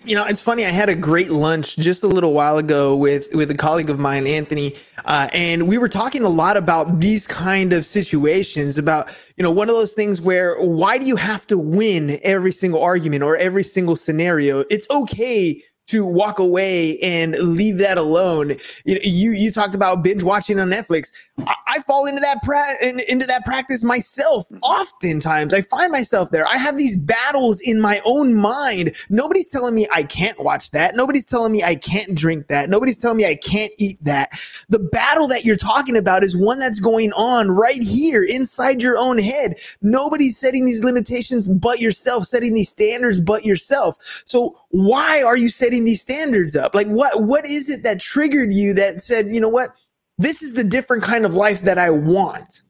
you 0.05 0.15
know, 0.15 0.25
it's 0.25 0.41
funny. 0.41 0.65
I 0.65 0.71
had 0.71 0.89
a 0.89 0.95
great 0.95 1.31
lunch 1.31 1.77
just 1.77 2.03
a 2.03 2.07
little 2.07 2.33
while 2.33 2.59
ago 2.59 2.97
with 2.97 3.33
with 3.35 3.51
a 3.51 3.57
colleague 3.57 3.91
of 3.91 3.99
mine, 3.99 4.27
Anthony, 4.27 4.77
uh, 5.05 5.29
and 5.33 5.69
we 5.69 5.79
were 5.79 5.89
talking 5.89 6.23
a 6.23 6.29
lot 6.29 6.57
about 6.57 7.01
these 7.01 7.27
kind 7.27 7.73
of 7.73 7.85
situations. 7.87 8.79
About 8.79 9.17
you 9.37 9.43
know, 9.43 9.51
one 9.51 9.69
of 9.69 9.75
those 9.75 9.95
things 9.95 10.21
where 10.21 10.61
why 10.63 10.99
do 10.99 11.07
you 11.07 11.17
have 11.17 11.47
to 11.49 11.59
win 11.59 12.19
every 12.23 12.53
single 12.53 12.83
argument 12.83 13.23
or 13.23 13.37
every 13.37 13.65
single 13.65 13.97
scenario? 13.97 14.65
It's 14.71 14.89
okay 14.91 15.63
to 15.93 16.07
walk 16.07 16.39
away 16.39 16.99
and 17.01 17.35
leave 17.35 17.77
that 17.77 17.99
alone. 17.99 18.57
You 18.87 19.33
you, 19.33 19.53
talked 19.53 19.75
about 19.75 20.03
binge 20.03 20.23
watching 20.23 20.59
on 20.59 20.71
Netflix. 20.71 21.13
I, 21.41 21.55
I 21.69 21.81
fall 21.81 22.07
into 22.07 22.23
that 22.23 22.43
pra- 22.43 22.83
in, 22.83 23.01
into 23.09 23.27
that 23.27 23.45
practice 23.45 23.85
myself. 23.85 24.47
Oftentimes, 24.63 25.53
I 25.53 25.61
find 25.61 25.93
myself 25.93 26.31
there. 26.31 26.47
I 26.47 26.57
have 26.57 26.79
these 26.79 26.97
battles 26.97 27.61
in 27.61 27.79
my 27.79 28.01
own 28.07 28.35
mind. 28.35 28.97
Nobody's 29.11 29.51
telling 29.51 29.75
me 29.75 29.87
I 29.93 30.03
can't 30.03 30.41
watch 30.41 30.71
that. 30.71 30.97
Nobody's 30.97 31.27
telling 31.27 31.53
me 31.53 31.63
I 31.63 31.75
can't 31.75 32.15
drink 32.15 32.47
that. 32.47 32.71
Nobody's 32.71 32.99
telling 32.99 33.19
me 33.19 33.27
I 33.27 33.35
can't 33.35 33.73
eat 33.77 34.03
that. 34.03 34.31
The 34.71 34.79
battle 34.79 35.29
that 35.29 35.45
you're 35.45 35.57
talking 35.57 35.99
about 35.99 36.25
is 36.25 36.35
one 36.35 36.59
that's 36.59 36.81
going 36.81 37.13
on 37.13 37.51
right 37.51 37.83
here 37.83 38.25
inside 38.25 38.81
your 38.81 38.97
own 38.97 39.19
head. 39.19 39.57
Nobody's 39.83 40.39
setting 40.39 40.65
these 40.65 40.83
limitations 40.83 41.49
but 41.49 41.81
yourself, 41.81 42.27
setting 42.27 42.55
these 42.55 42.71
standards 42.71 43.21
but 43.21 43.45
yourself. 43.45 43.99
So 44.25 44.59
why 44.73 45.23
are 45.23 45.37
you 45.37 45.51
setting 45.51 45.85
these 45.85 46.01
standards 46.01 46.57
up? 46.57 46.75
Like 46.75 46.89
what 46.89 47.23
what 47.23 47.45
is 47.45 47.69
it 47.69 47.83
that 47.83 48.01
triggered 48.01 48.53
you 48.53 48.73
that 48.75 49.05
said, 49.05 49.29
you 49.29 49.41
know 49.41 49.51
what? 49.51 49.71
This 50.17 50.43
is 50.43 50.55
the 50.55 50.65
different 50.65 51.03
kind 51.03 51.27
of 51.27 51.35
life 51.35 51.61
that 51.63 51.79
I 51.79 51.91
want. 51.91 52.63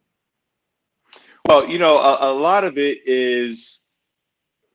Well, 1.47 1.69
you 1.69 1.79
know, 1.79 1.99
a, 1.99 2.33
a 2.33 2.33
lot 2.33 2.65
of 2.65 2.77
it 2.77 3.07
is 3.07 3.83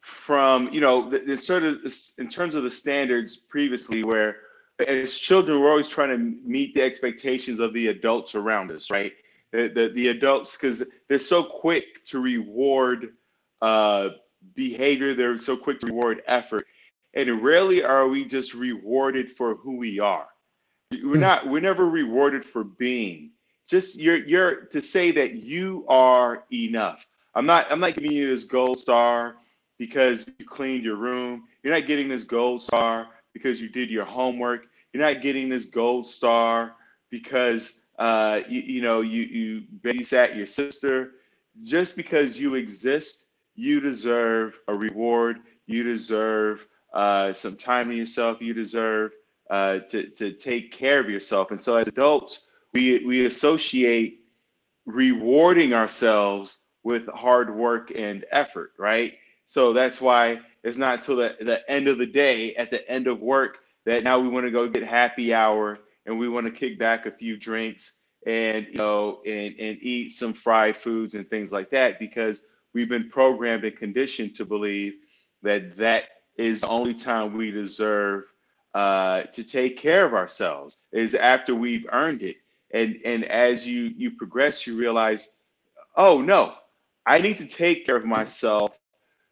from, 0.01 0.69
you 0.71 0.79
know, 0.79 1.09
the 1.09 1.35
sort 1.35 1.63
of 1.63 1.81
in 2.17 2.29
terms 2.29 2.55
of 2.55 2.63
the 2.63 2.69
standards 2.69 3.35
previously 3.35 4.03
where 4.03 4.37
as 4.87 5.17
children 5.17 5.59
we're 5.59 5.69
always 5.69 5.89
trying 5.89 6.09
to 6.09 6.17
meet 6.47 6.75
the 6.75 6.81
expectations 6.81 7.59
of 7.59 7.73
the 7.73 7.87
adults 7.87 8.35
around 8.35 8.71
us, 8.71 8.89
right? 8.89 9.11
The 9.51 9.67
the, 9.67 9.89
the 9.89 10.07
adults 10.09 10.55
because 10.55 10.81
they're 11.09 11.19
so 11.19 11.43
quick 11.43 12.05
to 12.05 12.21
reward 12.21 13.09
uh, 13.61 14.09
behavior, 14.55 15.13
they're 15.13 15.37
so 15.37 15.57
quick 15.57 15.81
to 15.81 15.87
reward 15.87 16.21
effort 16.27 16.65
and 17.13 17.43
rarely 17.43 17.83
are 17.83 18.07
we 18.07 18.25
just 18.25 18.53
rewarded 18.53 19.29
for 19.31 19.55
who 19.55 19.77
we 19.77 19.99
are. 19.99 20.27
We're 20.91 21.15
Hmm. 21.15 21.19
not 21.19 21.47
we're 21.47 21.61
never 21.61 21.89
rewarded 21.89 22.45
for 22.45 22.63
being. 22.63 23.31
Just 23.67 23.95
you're 23.95 24.17
you're 24.25 24.65
to 24.65 24.81
say 24.81 25.11
that 25.11 25.35
you 25.35 25.85
are 25.89 26.45
enough. 26.51 27.07
I'm 27.35 27.45
not 27.45 27.67
i'm 27.69 27.79
not 27.79 27.95
giving 27.95 28.11
you 28.11 28.27
this 28.29 28.45
gold 28.45 28.79
star 28.79 29.37
because 29.77 30.27
you 30.39 30.45
cleaned 30.45 30.83
your 30.83 30.95
room. 30.95 31.43
You're 31.63 31.73
not 31.73 31.87
getting 31.87 32.07
this 32.07 32.23
gold 32.23 32.61
star 32.61 33.09
because 33.33 33.59
you 33.61 33.69
did 33.69 33.89
your 33.89 34.05
homework. 34.05 34.67
You're 34.93 35.03
not 35.03 35.21
getting 35.21 35.49
this 35.49 35.65
gold 35.65 36.07
star 36.07 36.75
because 37.09 37.81
uh, 37.99 38.41
you, 38.47 38.61
you 38.61 38.81
know 38.81 39.01
you 39.01 39.23
you 39.23 39.63
babysat 39.81 40.35
your 40.35 40.45
sister. 40.45 41.13
Just 41.63 41.95
because 41.95 42.39
you 42.39 42.55
exist 42.55 43.25
you 43.57 43.79
deserve 43.81 44.61
a 44.67 44.73
reward. 44.73 45.39
You 45.65 45.83
deserve 45.83 46.67
uh, 46.93 47.33
some 47.33 47.55
time 47.55 47.89
to 47.89 47.95
yourself. 47.95 48.41
You 48.41 48.53
deserve 48.53 49.11
uh, 49.49 49.79
to, 49.89 50.07
to 50.09 50.31
take 50.33 50.71
care 50.71 50.99
of 50.99 51.09
yourself. 51.09 51.51
And 51.51 51.59
so 51.59 51.77
as 51.77 51.87
adults, 51.87 52.43
we, 52.73 53.05
we 53.05 53.25
associate 53.25 54.21
rewarding 54.85 55.73
ourselves 55.73 56.59
with 56.83 57.07
hard 57.07 57.53
work 57.53 57.91
and 57.95 58.25
effort, 58.31 58.73
right? 58.77 59.15
So 59.45 59.73
that's 59.73 59.99
why 60.01 60.39
it's 60.63 60.77
not 60.77 61.01
till 61.01 61.17
the, 61.17 61.35
the 61.39 61.69
end 61.69 61.87
of 61.87 61.97
the 61.97 62.05
day, 62.05 62.55
at 62.55 62.71
the 62.71 62.89
end 62.89 63.07
of 63.07 63.19
work, 63.19 63.59
that 63.85 64.03
now 64.03 64.19
we 64.19 64.27
want 64.27 64.45
to 64.45 64.51
go 64.51 64.67
get 64.67 64.83
happy 64.83 65.33
hour 65.33 65.79
and 66.05 66.17
we 66.17 66.27
want 66.27 66.45
to 66.45 66.51
kick 66.51 66.79
back 66.79 67.05
a 67.05 67.11
few 67.11 67.37
drinks 67.37 67.99
and 68.25 68.67
you 68.67 68.73
know 68.73 69.21
and, 69.25 69.55
and 69.59 69.77
eat 69.81 70.11
some 70.11 70.33
fried 70.33 70.75
foods 70.75 71.15
and 71.15 71.29
things 71.29 71.51
like 71.51 71.69
that 71.69 71.99
because 71.99 72.43
we've 72.73 72.89
been 72.89 73.09
programmed 73.09 73.63
and 73.63 73.77
conditioned 73.77 74.35
to 74.35 74.45
believe 74.45 74.95
that 75.43 75.77
that 75.77 76.05
is 76.37 76.61
the 76.61 76.67
only 76.67 76.93
time 76.93 77.35
we 77.35 77.51
deserve 77.51 78.23
uh, 78.73 79.23
to 79.23 79.43
take 79.43 79.77
care 79.77 80.05
of 80.05 80.13
ourselves 80.13 80.77
is 80.91 81.15
after 81.15 81.55
we've 81.55 81.87
earned 81.91 82.21
it. 82.21 82.37
And 82.71 82.99
and 83.05 83.23
as 83.25 83.65
you 83.65 83.91
you 83.95 84.11
progress, 84.11 84.67
you 84.67 84.77
realize, 84.77 85.29
oh 85.95 86.21
no, 86.21 86.55
I 87.05 87.19
need 87.19 87.37
to 87.37 87.45
take 87.47 87.85
care 87.85 87.95
of 87.95 88.05
myself 88.05 88.77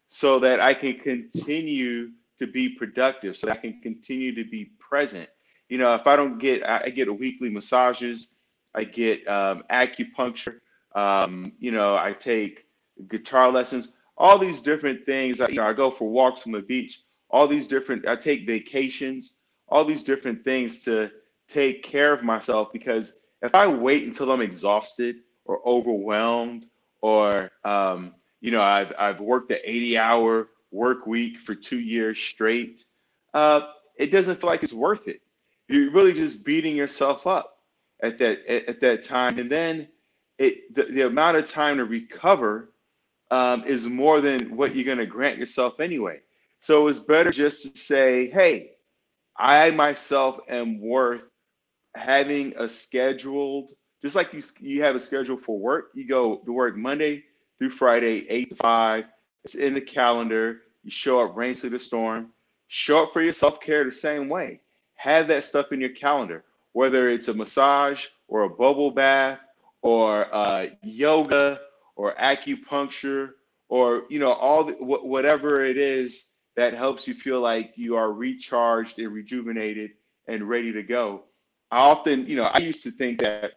so 0.08 0.38
that 0.38 0.60
I 0.60 0.72
can 0.72 0.98
continue 0.98 2.10
to 2.38 2.46
be 2.46 2.68
productive, 2.68 3.36
so 3.36 3.46
that 3.46 3.58
I 3.58 3.60
can 3.60 3.80
continue 3.82 4.34
to 4.34 4.44
be 4.48 4.72
present. 4.78 5.28
You 5.68 5.78
know, 5.78 5.94
if 5.94 6.06
I 6.06 6.16
don't 6.16 6.38
get, 6.38 6.66
I 6.68 6.90
get 6.90 7.18
weekly 7.18 7.50
massages, 7.50 8.30
I 8.74 8.84
get 8.84 9.26
um, 9.26 9.64
acupuncture, 9.70 10.60
um, 10.94 11.52
you 11.58 11.72
know, 11.72 11.96
I 11.96 12.12
take 12.12 12.66
guitar 13.08 13.50
lessons 13.50 13.92
all 14.18 14.38
these 14.38 14.62
different 14.62 15.04
things. 15.04 15.40
I, 15.40 15.48
you 15.48 15.56
know, 15.56 15.66
I 15.66 15.72
go 15.72 15.90
for 15.90 16.08
walks 16.08 16.46
on 16.46 16.52
the 16.52 16.62
beach. 16.62 17.02
All 17.30 17.46
these 17.46 17.66
different. 17.66 18.06
I 18.06 18.16
take 18.16 18.46
vacations. 18.46 19.34
All 19.68 19.84
these 19.84 20.04
different 20.04 20.44
things 20.44 20.84
to 20.84 21.10
take 21.48 21.82
care 21.82 22.12
of 22.12 22.22
myself 22.22 22.72
because 22.72 23.16
if 23.42 23.54
I 23.54 23.66
wait 23.66 24.04
until 24.04 24.30
I'm 24.30 24.40
exhausted 24.40 25.16
or 25.44 25.60
overwhelmed 25.66 26.66
or 27.00 27.50
um, 27.64 28.14
you 28.40 28.50
know 28.50 28.62
I've 28.62 28.92
I've 28.98 29.20
worked 29.20 29.50
an 29.50 29.58
80 29.64 29.98
hour 29.98 30.48
work 30.70 31.06
week 31.06 31.38
for 31.38 31.54
two 31.54 31.80
years 31.80 32.18
straight, 32.18 32.84
uh, 33.34 33.60
it 33.96 34.10
doesn't 34.10 34.40
feel 34.40 34.50
like 34.50 34.62
it's 34.62 34.72
worth 34.72 35.08
it. 35.08 35.20
You're 35.68 35.90
really 35.90 36.12
just 36.12 36.44
beating 36.44 36.76
yourself 36.76 37.26
up 37.26 37.58
at 38.02 38.18
that 38.18 38.46
at, 38.46 38.68
at 38.68 38.80
that 38.80 39.02
time, 39.02 39.38
and 39.38 39.50
then 39.50 39.88
it 40.38 40.74
the, 40.74 40.84
the 40.84 41.02
amount 41.02 41.36
of 41.36 41.48
time 41.48 41.76
to 41.78 41.84
recover 41.84 42.72
um, 43.30 43.64
is 43.64 43.86
more 43.86 44.20
than 44.20 44.56
what 44.56 44.74
you're 44.74 44.84
going 44.84 44.98
to 44.98 45.06
grant 45.06 45.38
yourself 45.38 45.80
anyway. 45.80 46.20
So 46.60 46.88
it's 46.88 46.98
better 46.98 47.30
just 47.30 47.74
to 47.74 47.80
say, 47.80 48.30
hey, 48.30 48.72
I 49.36 49.70
myself 49.70 50.40
am 50.48 50.80
worth 50.80 51.22
having 51.94 52.54
a 52.56 52.68
scheduled, 52.68 53.72
just 54.02 54.16
like 54.16 54.32
you, 54.32 54.40
you 54.60 54.82
have 54.82 54.94
a 54.94 54.98
schedule 54.98 55.36
for 55.36 55.58
work. 55.58 55.90
You 55.94 56.06
go 56.06 56.36
to 56.38 56.52
work 56.52 56.76
Monday 56.76 57.24
through 57.58 57.70
Friday, 57.70 58.26
eight 58.28 58.50
to 58.50 58.56
five, 58.56 59.04
It's 59.44 59.54
in 59.54 59.74
the 59.74 59.80
calendar. 59.80 60.62
You 60.84 60.90
show 60.90 61.20
up, 61.20 61.36
rain 61.36 61.54
through 61.54 61.70
the 61.70 61.78
storm. 61.78 62.28
Show 62.68 63.04
up 63.04 63.12
for 63.12 63.22
your 63.22 63.32
self 63.32 63.60
care 63.60 63.84
the 63.84 63.92
same 63.92 64.28
way. 64.28 64.60
Have 64.94 65.28
that 65.28 65.44
stuff 65.44 65.72
in 65.72 65.80
your 65.80 65.90
calendar, 65.90 66.44
whether 66.72 67.08
it's 67.08 67.28
a 67.28 67.34
massage 67.34 68.06
or 68.28 68.42
a 68.42 68.50
bubble 68.50 68.90
bath 68.90 69.40
or 69.82 70.34
uh, 70.34 70.66
yoga 70.82 71.60
or 71.96 72.14
acupuncture 72.14 73.30
or 73.68 74.04
you 74.10 74.18
know 74.20 74.32
all 74.32 74.64
the, 74.64 74.74
wh- 74.74 75.04
whatever 75.04 75.64
it 75.64 75.78
is 75.78 76.32
that 76.56 76.74
helps 76.74 77.08
you 77.08 77.14
feel 77.14 77.40
like 77.40 77.72
you 77.76 77.96
are 77.96 78.12
recharged 78.12 78.98
and 78.98 79.12
rejuvenated 79.12 79.92
and 80.28 80.48
ready 80.48 80.72
to 80.72 80.82
go. 80.82 81.24
I 81.70 81.80
often, 81.80 82.26
you 82.28 82.36
know, 82.36 82.44
I 82.44 82.58
used 82.60 82.84
to 82.84 82.92
think 82.92 83.20
that 83.20 83.52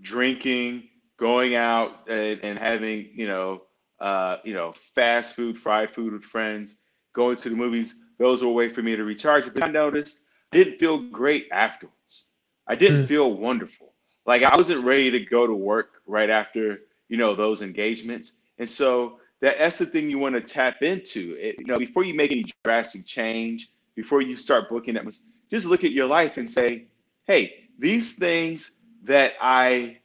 drinking, 0.00 0.84
going 1.18 1.54
out 1.54 2.08
and, 2.08 2.40
and 2.42 2.58
having, 2.58 3.08
you 3.14 3.26
know, 3.26 3.62
uh, 4.00 4.38
you 4.44 4.54
know, 4.54 4.72
fast 4.72 5.34
food, 5.34 5.58
fried 5.58 5.90
food 5.90 6.12
with 6.12 6.24
friends, 6.24 6.76
going 7.14 7.36
to 7.36 7.50
the 7.50 7.56
movies, 7.56 7.94
those 8.18 8.42
were 8.42 8.48
a 8.50 8.52
way 8.52 8.68
for 8.68 8.82
me 8.82 8.96
to 8.96 9.04
recharge. 9.04 9.52
But 9.52 9.64
I 9.64 9.68
noticed 9.70 10.24
I 10.52 10.58
didn't 10.58 10.78
feel 10.78 10.98
great 10.98 11.48
afterwards. 11.52 12.24
I 12.66 12.74
didn't 12.76 13.02
Mm. 13.02 13.06
feel 13.06 13.32
wonderful. 13.32 13.92
Like 14.26 14.42
I 14.42 14.56
wasn't 14.56 14.84
ready 14.84 15.10
to 15.12 15.20
go 15.20 15.46
to 15.46 15.54
work 15.54 16.02
right 16.06 16.30
after, 16.30 16.80
you 17.08 17.16
know, 17.16 17.34
those 17.34 17.62
engagements. 17.62 18.32
And 18.58 18.68
so 18.68 19.18
that, 19.40 19.58
that's 19.58 19.78
the 19.78 19.86
thing 19.86 20.10
you 20.10 20.18
want 20.18 20.34
to 20.34 20.40
tap 20.40 20.82
into. 20.82 21.36
It, 21.38 21.56
you 21.58 21.66
know, 21.66 21.78
before 21.78 22.04
you 22.04 22.14
make 22.14 22.32
any 22.32 22.46
drastic 22.64 23.06
change, 23.06 23.70
before 23.94 24.22
you 24.22 24.36
start 24.36 24.68
booking 24.68 24.94
that, 24.94 25.04
mus- 25.04 25.24
just 25.50 25.66
look 25.66 25.84
at 25.84 25.92
your 25.92 26.06
life 26.06 26.36
and 26.36 26.50
say, 26.50 26.86
hey, 27.26 27.68
these 27.78 28.14
things 28.14 28.76
that 29.04 29.34
I 29.40 29.98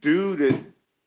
do 0.00 0.36
to, 0.36 0.64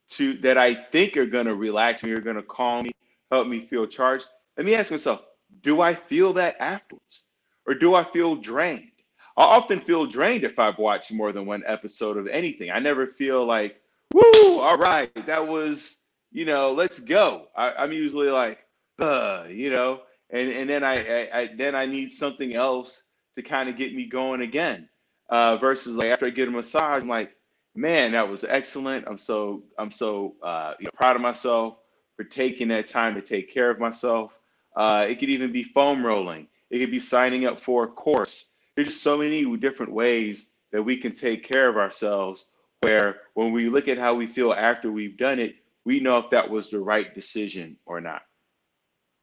to 0.09 0.33
that 0.35 0.57
I 0.57 0.73
think 0.73 1.17
are 1.17 1.25
going 1.25 1.45
to 1.45 1.55
relax 1.55 2.03
me, 2.03 2.11
are 2.11 2.21
going 2.21 2.35
to 2.35 2.43
calm 2.43 2.85
me, 2.85 2.91
help 3.31 3.47
me 3.47 3.59
feel 3.59 3.85
charged. 3.85 4.27
Let 4.57 4.65
me 4.65 4.75
ask 4.75 4.91
myself, 4.91 5.25
do 5.61 5.81
I 5.81 5.93
feel 5.93 6.33
that 6.33 6.55
afterwards? 6.59 7.23
Or 7.65 7.73
do 7.73 7.95
I 7.95 8.03
feel 8.03 8.35
drained? 8.35 8.91
I 9.35 9.43
often 9.43 9.81
feel 9.81 10.05
drained 10.05 10.43
if 10.43 10.57
I've 10.57 10.77
watched 10.79 11.11
more 11.11 11.31
than 11.31 11.45
one 11.45 11.63
episode 11.67 12.17
of 12.17 12.27
anything. 12.27 12.71
I 12.71 12.79
never 12.79 13.05
feel 13.05 13.45
like, 13.45 13.81
woo, 14.13 14.59
all 14.59 14.77
right, 14.77 15.13
that 15.25 15.47
was, 15.47 16.05
you 16.31 16.45
know, 16.45 16.73
let's 16.73 16.99
go. 16.99 17.47
I, 17.55 17.71
I'm 17.73 17.91
usually 17.91 18.29
like, 18.29 18.59
uh, 18.99 19.45
you 19.49 19.69
know, 19.69 20.01
and, 20.29 20.51
and 20.51 20.69
then 20.69 20.83
I, 20.83 20.95
I, 20.95 21.39
I 21.39 21.49
then 21.55 21.75
I 21.75 21.85
need 21.85 22.11
something 22.11 22.53
else 22.53 23.03
to 23.35 23.41
kind 23.41 23.69
of 23.69 23.77
get 23.77 23.95
me 23.95 24.07
going 24.07 24.41
again. 24.41 24.89
Uh, 25.29 25.57
versus 25.57 25.97
like 25.97 26.07
after 26.07 26.25
I 26.25 26.29
get 26.29 26.47
a 26.47 26.51
massage, 26.51 27.01
I'm 27.03 27.09
like, 27.09 27.31
man, 27.75 28.13
that 28.13 28.27
was 28.27 28.43
excellent. 28.43 29.05
I'm 29.07 29.17
so 29.17 29.63
I'm 29.77 29.91
so 29.91 30.35
uh, 30.41 30.73
you 30.79 30.85
know, 30.85 30.91
proud 30.95 31.15
of 31.15 31.21
myself 31.21 31.77
for 32.15 32.23
taking 32.23 32.69
that 32.69 32.87
time 32.87 33.13
to 33.15 33.21
take 33.21 33.53
care 33.53 33.69
of 33.69 33.79
myself. 33.79 34.37
Uh, 34.75 35.05
it 35.07 35.19
could 35.19 35.29
even 35.29 35.51
be 35.51 35.63
foam 35.63 36.05
rolling. 36.05 36.47
It 36.69 36.79
could 36.79 36.91
be 36.91 36.99
signing 36.99 37.45
up 37.45 37.59
for 37.59 37.85
a 37.85 37.87
course. 37.87 38.53
There's 38.75 38.89
just 38.89 39.03
so 39.03 39.17
many 39.17 39.57
different 39.57 39.91
ways 39.91 40.51
that 40.71 40.83
we 40.83 40.97
can 40.97 41.11
take 41.11 41.43
care 41.43 41.69
of 41.69 41.77
ourselves. 41.77 42.45
Where 42.81 43.17
when 43.33 43.51
we 43.51 43.69
look 43.69 43.87
at 43.87 43.97
how 43.97 44.13
we 44.13 44.27
feel 44.27 44.53
after 44.53 44.91
we've 44.91 45.17
done 45.17 45.39
it, 45.39 45.55
we 45.85 45.99
know 45.99 46.17
if 46.19 46.29
that 46.31 46.49
was 46.49 46.69
the 46.69 46.79
right 46.79 47.13
decision 47.15 47.77
or 47.85 47.99
not, 48.01 48.21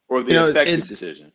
or 0.09 0.23
the 0.23 0.33
You 0.33 0.35
know, 0.35 0.47
effective 0.49 0.87
decision. 0.89 1.33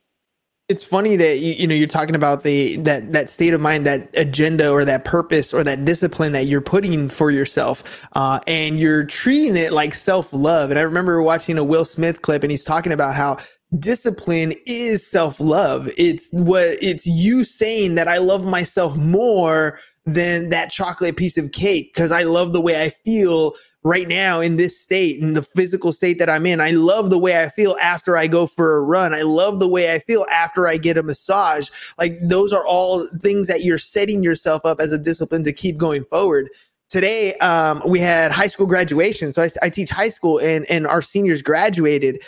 it's 0.68 0.84
funny 0.84 1.16
that 1.16 1.40
you, 1.40 1.54
you 1.54 1.66
know 1.68 1.74
you're 1.74 1.88
talking 1.88 2.16
about 2.16 2.44
the 2.44 2.76
that 2.78 3.14
that 3.14 3.30
state 3.30 3.54
of 3.54 3.62
mind 3.62 3.86
that 3.86 4.10
agenda 4.16 4.70
or 4.70 4.86
that 4.86 5.06
purpose 5.06 5.54
or 5.54 5.64
that 5.64 5.86
discipline 5.86 6.32
that 6.34 6.46
you're 6.48 6.62
putting 6.62 7.10
for 7.10 7.32
yourself 7.32 8.08
uh, 8.14 8.40
and 8.48 8.80
you're 8.80 9.04
treating 9.06 9.56
it 9.58 9.72
like 9.74 9.94
self-love 9.94 10.70
and 10.70 10.78
i 10.80 10.84
remember 10.84 11.22
watching 11.24 11.58
a 11.58 11.64
will 11.64 11.86
smith 11.86 12.22
clip 12.22 12.44
and 12.44 12.52
he's 12.52 12.64
talking 12.64 12.92
about 12.92 13.16
how 13.16 13.38
discipline 13.80 14.54
is 14.66 15.06
self-love 15.10 15.90
it's 15.98 16.30
what 16.34 16.78
it's 16.82 17.05
you 17.05 17.44
saying 17.44 17.96
that 17.96 18.08
i 18.08 18.18
love 18.18 18.44
myself 18.46 18.96
more 18.98 19.79
than 20.05 20.50
that 20.50 20.72
chocolate 20.72 21.18
piece 21.18 21.38
of 21.38 21.51
cake 21.51 21.94
because 21.94 22.12
i 22.12 22.24
love 22.24 22.53
the 22.53 22.62
way 22.62 22.81
i 22.81 22.90
feel 22.90 23.53
right 23.83 24.07
now 24.07 24.42
in 24.42 24.57
this 24.57 24.79
state 24.79 25.20
in 25.20 25.33
the 25.33 25.42
physical 25.42 25.94
state 25.94 26.20
that 26.20 26.29
I'm 26.29 26.46
in. 26.46 26.59
I 26.59 26.72
love 26.72 27.09
the 27.09 27.18
way 27.18 27.42
I 27.42 27.50
feel 27.50 27.77
after 27.79 28.18
I 28.18 28.27
go 28.27 28.46
for 28.46 28.75
a 28.75 28.81
run. 28.81 29.14
I 29.14 29.22
love 29.22 29.59
the 29.59 29.68
way 29.68 29.94
I 29.94 30.00
feel 30.00 30.25
after 30.31 30.68
I 30.68 30.77
get 30.77 30.98
a 30.98 31.03
massage. 31.03 31.70
Like 31.98 32.18
those 32.22 32.51
are 32.51 32.66
all 32.66 33.07
things 33.22 33.48
that 33.48 33.64
you're 33.64 33.77
setting 33.77 34.22
yourself 34.24 34.66
up 34.66 34.81
as 34.81 34.92
a 34.92 34.98
discipline 34.98 35.44
to 35.46 35.53
keep 35.53 35.77
going 35.77 36.03
forward. 36.03 36.50
Today, 36.90 37.35
um, 37.35 37.81
we 37.88 38.00
had 38.00 38.31
high 38.31 38.48
school 38.48 38.66
graduation. 38.66 39.31
So 39.31 39.44
I, 39.44 39.50
I 39.62 39.70
teach 39.70 39.92
high 39.92 40.09
school 40.09 40.40
and, 40.40 40.66
and 40.70 40.88
our 40.88 41.01
seniors 41.01 41.42
graduated. 41.42 42.22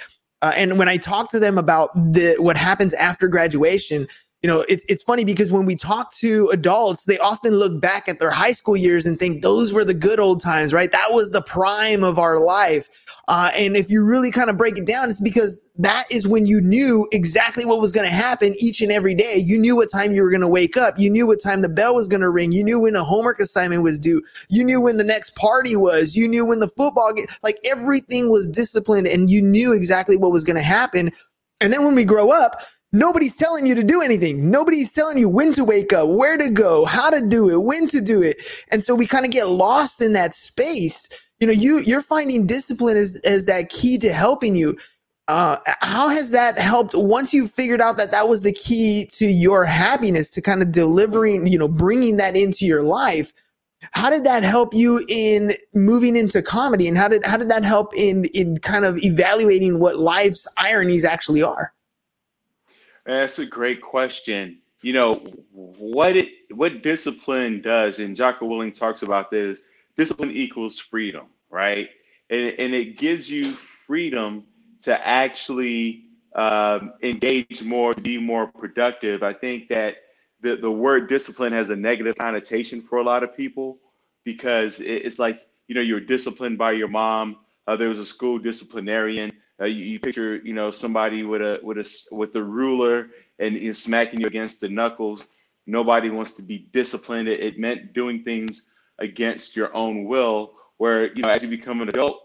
Uh, 0.43 0.53
and 0.55 0.77
when 0.77 0.87
I 0.87 0.97
talk 0.97 1.31
to 1.31 1.39
them 1.39 1.57
about 1.57 1.93
the, 2.13 2.35
what 2.39 2.57
happens 2.57 2.93
after 2.93 3.27
graduation, 3.27 4.07
you 4.41 4.47
know, 4.47 4.65
it's 4.67 4.83
it's 4.89 5.03
funny 5.03 5.23
because 5.23 5.51
when 5.51 5.65
we 5.65 5.75
talk 5.75 6.11
to 6.13 6.49
adults, 6.49 7.05
they 7.05 7.19
often 7.19 7.53
look 7.53 7.79
back 7.79 8.09
at 8.09 8.17
their 8.17 8.31
high 8.31 8.53
school 8.53 8.75
years 8.75 9.05
and 9.05 9.19
think 9.19 9.43
those 9.43 9.71
were 9.71 9.85
the 9.85 9.93
good 9.93 10.19
old 10.19 10.41
times, 10.41 10.73
right? 10.73 10.91
That 10.91 11.13
was 11.13 11.29
the 11.29 11.43
prime 11.43 12.03
of 12.03 12.17
our 12.17 12.39
life. 12.39 12.89
Uh, 13.27 13.51
and 13.53 13.77
if 13.77 13.91
you 13.91 14.03
really 14.03 14.31
kind 14.31 14.49
of 14.49 14.57
break 14.57 14.79
it 14.79 14.85
down, 14.85 15.11
it's 15.11 15.19
because 15.19 15.61
that 15.77 16.05
is 16.09 16.27
when 16.27 16.47
you 16.47 16.59
knew 16.59 17.07
exactly 17.11 17.65
what 17.65 17.79
was 17.79 17.91
going 17.91 18.07
to 18.07 18.13
happen 18.13 18.55
each 18.57 18.81
and 18.81 18.91
every 18.91 19.13
day. 19.13 19.37
You 19.37 19.59
knew 19.59 19.75
what 19.75 19.91
time 19.91 20.11
you 20.11 20.23
were 20.23 20.31
going 20.31 20.41
to 20.41 20.47
wake 20.47 20.75
up. 20.75 20.97
You 20.97 21.11
knew 21.11 21.27
what 21.27 21.39
time 21.39 21.61
the 21.61 21.69
bell 21.69 21.93
was 21.93 22.07
going 22.07 22.21
to 22.21 22.29
ring. 22.29 22.51
You 22.51 22.63
knew 22.63 22.79
when 22.79 22.95
a 22.95 23.03
homework 23.03 23.39
assignment 23.39 23.83
was 23.83 23.99
due. 23.99 24.23
You 24.49 24.65
knew 24.65 24.81
when 24.81 24.97
the 24.97 25.03
next 25.03 25.35
party 25.35 25.75
was. 25.75 26.15
You 26.15 26.27
knew 26.27 26.47
when 26.47 26.61
the 26.61 26.67
football 26.67 27.13
game, 27.13 27.27
like 27.43 27.59
everything 27.63 28.31
was 28.31 28.47
disciplined 28.47 29.05
and 29.05 29.29
you 29.29 29.43
knew 29.43 29.71
exactly 29.71 30.17
what 30.17 30.31
was 30.31 30.43
going 30.43 30.57
to 30.57 30.63
happen. 30.63 31.11
And 31.59 31.71
then 31.71 31.85
when 31.85 31.93
we 31.93 32.05
grow 32.05 32.31
up, 32.31 32.59
Nobody's 32.93 33.37
telling 33.37 33.65
you 33.65 33.73
to 33.75 33.83
do 33.83 34.01
anything. 34.01 34.51
Nobody's 34.51 34.91
telling 34.91 35.17
you 35.17 35.29
when 35.29 35.53
to 35.53 35.63
wake 35.63 35.93
up, 35.93 36.09
where 36.09 36.37
to 36.37 36.49
go, 36.49 36.83
how 36.83 37.09
to 37.09 37.25
do 37.25 37.49
it, 37.49 37.63
when 37.63 37.87
to 37.87 38.01
do 38.01 38.21
it. 38.21 38.37
And 38.69 38.83
so 38.83 38.93
we 38.93 39.07
kind 39.07 39.23
of 39.23 39.31
get 39.31 39.47
lost 39.47 40.01
in 40.01 40.11
that 40.13 40.35
space. 40.35 41.07
You 41.39 41.47
know, 41.47 41.53
you 41.53 41.79
you're 41.79 42.01
finding 42.01 42.45
discipline 42.45 42.97
as 42.97 43.15
as 43.23 43.45
that 43.45 43.69
key 43.69 43.97
to 43.99 44.11
helping 44.11 44.55
you. 44.55 44.77
Uh, 45.29 45.57
how 45.79 46.09
has 46.09 46.31
that 46.31 46.59
helped 46.59 46.93
once 46.93 47.33
you 47.33 47.47
figured 47.47 47.79
out 47.79 47.95
that 47.95 48.11
that 48.11 48.27
was 48.27 48.41
the 48.41 48.51
key 48.51 49.07
to 49.13 49.25
your 49.25 49.63
happiness 49.63 50.29
to 50.31 50.41
kind 50.41 50.61
of 50.61 50.73
delivering, 50.73 51.47
you 51.47 51.57
know, 51.57 51.69
bringing 51.69 52.17
that 52.17 52.35
into 52.35 52.65
your 52.65 52.83
life? 52.83 53.31
How 53.93 54.09
did 54.09 54.25
that 54.25 54.43
help 54.43 54.73
you 54.73 55.03
in 55.07 55.53
moving 55.73 56.17
into 56.17 56.41
comedy, 56.41 56.89
and 56.89 56.97
how 56.97 57.07
did 57.07 57.25
how 57.25 57.37
did 57.37 57.49
that 57.49 57.63
help 57.63 57.95
in 57.95 58.25
in 58.25 58.57
kind 58.57 58.83
of 58.83 58.97
evaluating 58.97 59.79
what 59.79 59.97
life's 59.97 60.45
ironies 60.57 61.05
actually 61.05 61.41
are? 61.41 61.71
That's 63.05 63.39
a 63.39 63.45
great 63.45 63.81
question. 63.81 64.59
You 64.81 64.93
know 64.93 65.15
what 65.53 66.15
it 66.15 66.29
what 66.51 66.81
discipline 66.81 67.61
does, 67.61 67.99
and 67.99 68.15
Jocko 68.15 68.47
Willink 68.47 68.77
talks 68.77 69.03
about 69.03 69.29
this. 69.31 69.61
Discipline 69.97 70.31
equals 70.31 70.79
freedom, 70.79 71.27
right? 71.49 71.89
And, 72.29 72.55
and 72.57 72.73
it 72.73 72.97
gives 72.97 73.29
you 73.29 73.51
freedom 73.53 74.45
to 74.83 75.07
actually 75.07 76.05
um, 76.35 76.93
engage 77.03 77.61
more, 77.63 77.93
be 77.93 78.17
more 78.17 78.47
productive. 78.47 79.21
I 79.21 79.33
think 79.33 79.67
that 79.69 79.97
the, 80.41 80.55
the 80.55 80.71
word 80.71 81.07
discipline 81.09 81.53
has 81.53 81.69
a 81.69 81.75
negative 81.75 82.15
connotation 82.17 82.81
for 82.81 82.99
a 82.99 83.03
lot 83.03 83.23
of 83.23 83.35
people 83.35 83.79
because 84.23 84.79
it, 84.79 85.05
it's 85.05 85.19
like 85.19 85.41
you 85.67 85.75
know 85.75 85.81
you're 85.81 85.99
disciplined 85.99 86.57
by 86.57 86.71
your 86.71 86.87
mom. 86.87 87.37
Uh, 87.67 87.75
there 87.75 87.89
was 87.89 87.99
a 87.99 88.05
school 88.05 88.39
disciplinarian. 88.39 89.31
Uh, 89.59 89.65
you, 89.65 89.83
you 89.83 89.99
picture, 89.99 90.37
you 90.37 90.53
know, 90.53 90.71
somebody 90.71 91.23
with 91.23 91.41
a 91.41 91.59
with 91.63 91.77
a 91.77 92.05
with 92.11 92.35
a 92.35 92.43
ruler 92.43 93.07
and 93.39 93.55
know, 93.55 93.71
smacking 93.71 94.21
you 94.21 94.27
against 94.27 94.59
the 94.61 94.69
knuckles. 94.69 95.27
Nobody 95.65 96.09
wants 96.09 96.31
to 96.33 96.41
be 96.41 96.57
disciplined. 96.71 97.27
It, 97.27 97.39
it 97.39 97.59
meant 97.59 97.93
doing 97.93 98.23
things 98.23 98.69
against 98.99 99.55
your 99.55 99.73
own 99.75 100.05
will. 100.05 100.53
Where 100.77 101.13
you 101.13 101.21
know, 101.21 101.29
as 101.29 101.43
you 101.43 101.49
become 101.49 101.81
an 101.81 101.89
adult 101.89 102.23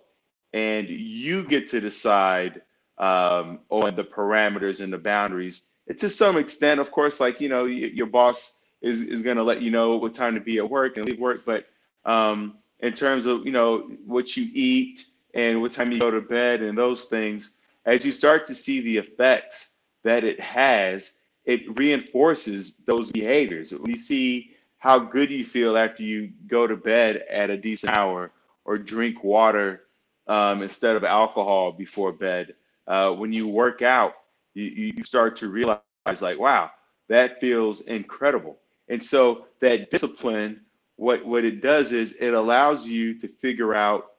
and 0.53 0.89
you 0.89 1.45
get 1.45 1.67
to 1.69 1.81
decide 1.81 2.63
um, 2.99 3.61
on 3.71 3.95
the 3.95 4.05
parameters 4.05 4.81
and 4.83 4.93
the 4.93 4.99
boundaries. 4.99 5.67
To 5.99 6.09
some 6.09 6.37
extent, 6.37 6.81
of 6.81 6.91
course, 6.91 7.21
like 7.21 7.41
you 7.41 7.49
know, 7.49 7.65
y- 7.65 7.91
your 7.93 8.07
boss 8.07 8.61
is 8.81 9.01
is 9.01 9.23
going 9.23 9.37
to 9.37 9.43
let 9.43 9.63
you 9.63 9.71
know 9.71 9.97
what 9.97 10.15
time 10.15 10.35
to 10.35 10.41
be 10.41 10.59
at 10.59 10.69
work 10.69 10.97
and 10.97 11.07
leave 11.07 11.19
work. 11.21 11.45
But 11.45 11.67
um, 12.05 12.59
in 12.81 12.93
terms 12.93 13.27
of 13.27 13.45
you 13.47 13.53
know 13.53 13.89
what 14.07 14.37
you 14.37 14.49
eat 14.53 15.07
and 15.37 15.61
what 15.61 15.71
time 15.71 15.93
you 15.93 16.01
go 16.01 16.11
to 16.11 16.23
bed 16.23 16.63
and 16.63 16.77
those 16.77 17.05
things, 17.05 17.59
as 17.85 18.07
you 18.07 18.11
start 18.11 18.47
to 18.47 18.55
see 18.55 18.81
the 18.81 18.97
effects 18.97 19.75
that 20.03 20.25
it 20.25 20.41
has, 20.41 21.19
it 21.45 21.79
reinforces 21.79 22.77
those 22.87 23.13
behaviors. 23.13 23.73
When 23.73 23.91
you 23.91 23.99
see 23.99 24.53
how 24.79 24.99
good 24.99 25.31
you 25.31 25.45
feel 25.45 25.77
after 25.77 26.03
you 26.03 26.33
go 26.47 26.67
to 26.67 26.77
bed 26.77 27.25
at 27.31 27.51
a 27.51 27.57
decent 27.57 27.97
hour 27.97 28.33
or 28.65 28.79
drink 28.79 29.23
water 29.23 29.83
um, 30.27 30.63
instead 30.63 30.97
of 30.97 31.05
alcohol 31.05 31.71
before 31.71 32.13
bed, 32.13 32.55
uh, 32.87 33.11
when 33.11 33.33
you 33.33 33.47
work 33.47 33.83
out, 33.83 34.15
you, 34.55 34.93
you 34.97 35.05
start 35.05 35.37
to 35.37 35.49
realize 35.49 35.81
like, 36.23 36.39
wow, 36.39 36.71
that 37.09 37.41
feels 37.41 37.83
incredible. 37.83 38.57
And 38.89 39.03
so 39.03 39.47
that 39.61 39.91
discipline, 39.91 40.63
what 40.97 41.27
what 41.27 41.45
it 41.45 41.61
does 41.61 41.93
is 41.93 42.15
it 42.15 42.33
allows 42.33 42.89
you 42.89 43.19
to 43.19 43.29
figure 43.29 43.75
out 43.75 44.13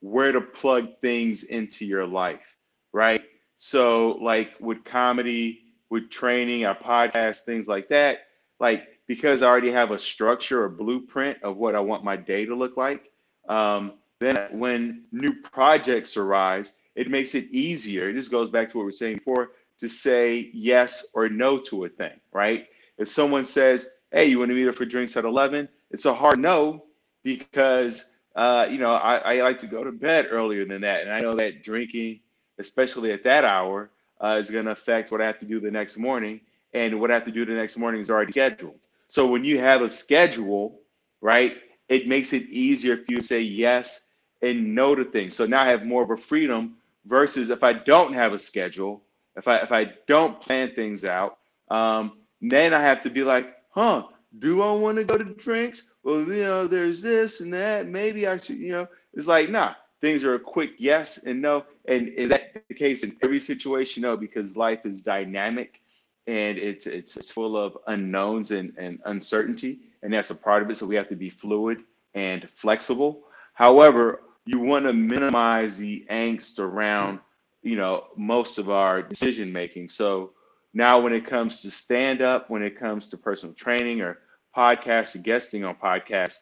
where 0.00 0.32
to 0.32 0.40
plug 0.40 0.88
things 1.00 1.44
into 1.44 1.86
your 1.86 2.06
life. 2.06 2.56
right? 2.92 3.22
So 3.56 4.18
like 4.22 4.52
with 4.60 4.84
comedy, 4.84 5.60
with 5.90 6.10
training, 6.10 6.64
our 6.64 6.76
podcast, 6.76 7.42
things 7.44 7.68
like 7.68 7.88
that, 7.88 8.20
like 8.60 8.88
because 9.06 9.42
I 9.42 9.48
already 9.48 9.70
have 9.72 9.90
a 9.90 9.98
structure 9.98 10.64
a 10.64 10.70
blueprint 10.70 11.42
of 11.42 11.56
what 11.56 11.74
I 11.74 11.80
want 11.80 12.04
my 12.04 12.16
day 12.16 12.46
to 12.46 12.54
look 12.54 12.76
like, 12.76 13.10
um, 13.48 13.94
then 14.20 14.48
when 14.52 15.04
new 15.12 15.34
projects 15.42 16.16
arise, 16.16 16.78
it 16.94 17.08
makes 17.10 17.34
it 17.34 17.44
easier. 17.50 18.12
This 18.12 18.28
goes 18.28 18.50
back 18.50 18.70
to 18.70 18.78
what 18.78 18.84
we 18.84 18.88
are 18.90 18.92
saying 18.92 19.16
before 19.16 19.52
to 19.80 19.88
say 19.88 20.50
yes 20.52 21.06
or 21.14 21.28
no 21.28 21.58
to 21.58 21.84
a 21.84 21.88
thing, 21.88 22.20
right? 22.32 22.66
If 22.98 23.08
someone 23.08 23.44
says, 23.44 23.88
"Hey, 24.12 24.26
you 24.26 24.38
want 24.40 24.50
to 24.50 24.54
meet 24.54 24.68
up 24.68 24.74
for 24.74 24.84
drinks 24.84 25.16
at 25.16 25.24
11?" 25.24 25.68
It's 25.90 26.04
a 26.04 26.14
hard 26.14 26.38
no 26.38 26.84
because 27.22 28.12
uh, 28.34 28.66
you 28.70 28.78
know 28.78 28.92
I, 28.92 29.36
I 29.36 29.42
like 29.42 29.58
to 29.60 29.66
go 29.66 29.84
to 29.84 29.92
bed 29.92 30.28
earlier 30.30 30.64
than 30.64 30.80
that, 30.82 31.02
and 31.02 31.10
I 31.10 31.20
know 31.20 31.34
that 31.34 31.62
drinking, 31.62 32.20
especially 32.58 33.12
at 33.12 33.24
that 33.24 33.44
hour, 33.44 33.90
uh, 34.20 34.36
is 34.38 34.50
going 34.50 34.66
to 34.66 34.72
affect 34.72 35.10
what 35.10 35.20
I 35.20 35.26
have 35.26 35.38
to 35.40 35.46
do 35.46 35.60
the 35.60 35.70
next 35.70 35.98
morning, 35.98 36.40
and 36.72 37.00
what 37.00 37.10
I 37.10 37.14
have 37.14 37.24
to 37.24 37.32
do 37.32 37.44
the 37.44 37.52
next 37.52 37.76
morning 37.76 38.00
is 38.00 38.10
already 38.10 38.32
scheduled. 38.32 38.78
So 39.08 39.26
when 39.26 39.44
you 39.44 39.58
have 39.58 39.82
a 39.82 39.88
schedule, 39.88 40.80
right, 41.20 41.56
it 41.88 42.06
makes 42.06 42.32
it 42.32 42.44
easier 42.44 42.96
for 42.96 43.04
you 43.08 43.18
to 43.18 43.24
say 43.24 43.40
yes 43.40 44.08
and 44.42 44.74
no 44.74 44.94
to 44.94 45.04
things. 45.04 45.34
So 45.34 45.46
now 45.46 45.62
I 45.62 45.68
have 45.68 45.84
more 45.84 46.02
of 46.02 46.10
a 46.10 46.16
freedom 46.16 46.76
versus 47.06 47.50
if 47.50 47.64
I 47.64 47.72
don't 47.72 48.12
have 48.12 48.32
a 48.32 48.38
schedule, 48.38 49.02
if 49.36 49.48
I 49.48 49.58
if 49.58 49.72
I 49.72 49.92
don't 50.06 50.40
plan 50.40 50.74
things 50.74 51.04
out, 51.04 51.38
um, 51.70 52.18
then 52.40 52.74
I 52.74 52.80
have 52.80 53.02
to 53.02 53.10
be 53.10 53.22
like, 53.24 53.56
huh, 53.70 54.04
do 54.38 54.62
I 54.62 54.72
want 54.72 54.98
to 54.98 55.04
go 55.04 55.16
to 55.16 55.24
drinks? 55.24 55.94
Well, 56.02 56.20
you 56.20 56.42
know, 56.42 56.66
there's 56.66 57.00
this 57.00 57.40
and 57.40 57.52
that. 57.54 57.88
Maybe 57.88 58.26
I 58.26 58.36
should, 58.36 58.58
you 58.58 58.72
know, 58.72 58.88
it's 59.14 59.26
like, 59.26 59.48
nah, 59.48 59.74
things 60.00 60.24
are 60.24 60.34
a 60.34 60.40
quick 60.40 60.72
yes 60.78 61.24
and 61.24 61.40
no. 61.40 61.64
And 61.86 62.08
is 62.08 62.28
that 62.30 62.62
the 62.68 62.74
case 62.74 63.04
in 63.04 63.16
every 63.22 63.38
situation? 63.38 64.02
No, 64.02 64.16
because 64.16 64.56
life 64.56 64.84
is 64.84 65.00
dynamic 65.00 65.80
and 66.26 66.58
it's 66.58 66.86
it's, 66.86 67.16
it's 67.16 67.30
full 67.30 67.56
of 67.56 67.78
unknowns 67.86 68.50
and, 68.50 68.72
and 68.76 69.00
uncertainty. 69.06 69.80
And 70.02 70.12
that's 70.12 70.30
a 70.30 70.34
part 70.34 70.62
of 70.62 70.70
it. 70.70 70.76
So 70.76 70.86
we 70.86 70.94
have 70.96 71.08
to 71.08 71.16
be 71.16 71.30
fluid 71.30 71.78
and 72.14 72.48
flexible. 72.50 73.24
However, 73.54 74.22
you 74.44 74.60
want 74.60 74.84
to 74.86 74.92
minimize 74.92 75.76
the 75.76 76.06
angst 76.10 76.58
around, 76.58 77.20
you 77.62 77.76
know, 77.76 78.08
most 78.16 78.58
of 78.58 78.70
our 78.70 79.02
decision 79.02 79.52
making. 79.52 79.88
So 79.88 80.32
now 80.74 81.00
when 81.00 81.12
it 81.12 81.26
comes 81.26 81.62
to 81.62 81.70
stand 81.70 82.22
up, 82.22 82.50
when 82.50 82.62
it 82.62 82.78
comes 82.78 83.08
to 83.08 83.16
personal 83.16 83.54
training 83.54 84.00
or 84.00 84.18
podcasts 84.56 85.14
or 85.14 85.18
guesting 85.18 85.64
on 85.64 85.74
podcasts, 85.74 86.40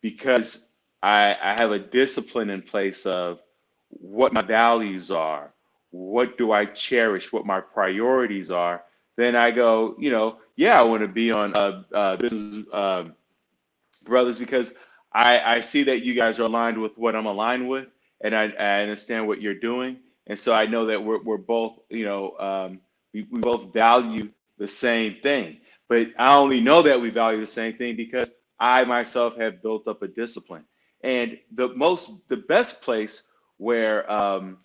because 0.00 0.70
I, 1.02 1.36
I 1.42 1.56
have 1.60 1.70
a 1.70 1.78
discipline 1.78 2.50
in 2.50 2.62
place 2.62 3.06
of 3.06 3.40
what 3.90 4.32
my 4.32 4.42
values 4.42 5.10
are, 5.10 5.52
what 5.90 6.36
do 6.38 6.52
I 6.52 6.66
cherish, 6.66 7.32
what 7.32 7.46
my 7.46 7.60
priorities 7.60 8.50
are, 8.50 8.82
then 9.16 9.34
I 9.34 9.50
go, 9.50 9.96
you 9.98 10.10
know, 10.10 10.38
yeah, 10.56 10.78
I 10.78 10.82
want 10.82 11.02
to 11.02 11.08
be 11.08 11.32
on 11.32 11.56
uh, 11.56 11.82
uh, 11.92 12.16
Business 12.16 12.64
uh, 12.72 13.04
Brothers 14.04 14.38
because 14.38 14.74
I, 15.12 15.40
I 15.40 15.60
see 15.60 15.82
that 15.84 16.04
you 16.04 16.14
guys 16.14 16.38
are 16.38 16.44
aligned 16.44 16.80
with 16.80 16.96
what 16.98 17.16
I'm 17.16 17.26
aligned 17.26 17.68
with, 17.68 17.86
and 18.20 18.34
I, 18.34 18.50
I 18.50 18.82
understand 18.82 19.26
what 19.26 19.40
you're 19.40 19.54
doing, 19.54 19.98
and 20.26 20.38
so 20.38 20.52
I 20.52 20.66
know 20.66 20.86
that 20.86 21.02
we're, 21.02 21.22
we're 21.22 21.36
both, 21.36 21.78
you 21.88 22.04
know, 22.04 22.36
um, 22.38 22.80
we, 23.12 23.26
we 23.30 23.40
both 23.40 23.72
value 23.72 24.30
the 24.58 24.68
same 24.68 25.16
thing. 25.22 25.58
But 25.88 26.08
I 26.18 26.36
only 26.36 26.60
know 26.60 26.82
that 26.82 27.00
we 27.00 27.10
value 27.10 27.40
the 27.40 27.46
same 27.46 27.76
thing 27.76 27.96
because 27.96 28.34
I 28.60 28.84
myself 28.84 29.36
have 29.36 29.62
built 29.62 29.88
up 29.88 30.02
a 30.02 30.08
discipline. 30.08 30.64
And 31.02 31.38
the 31.52 31.68
most, 31.74 32.28
the 32.28 32.36
best 32.36 32.82
place 32.82 33.22
where 33.56 34.10
um, 34.10 34.58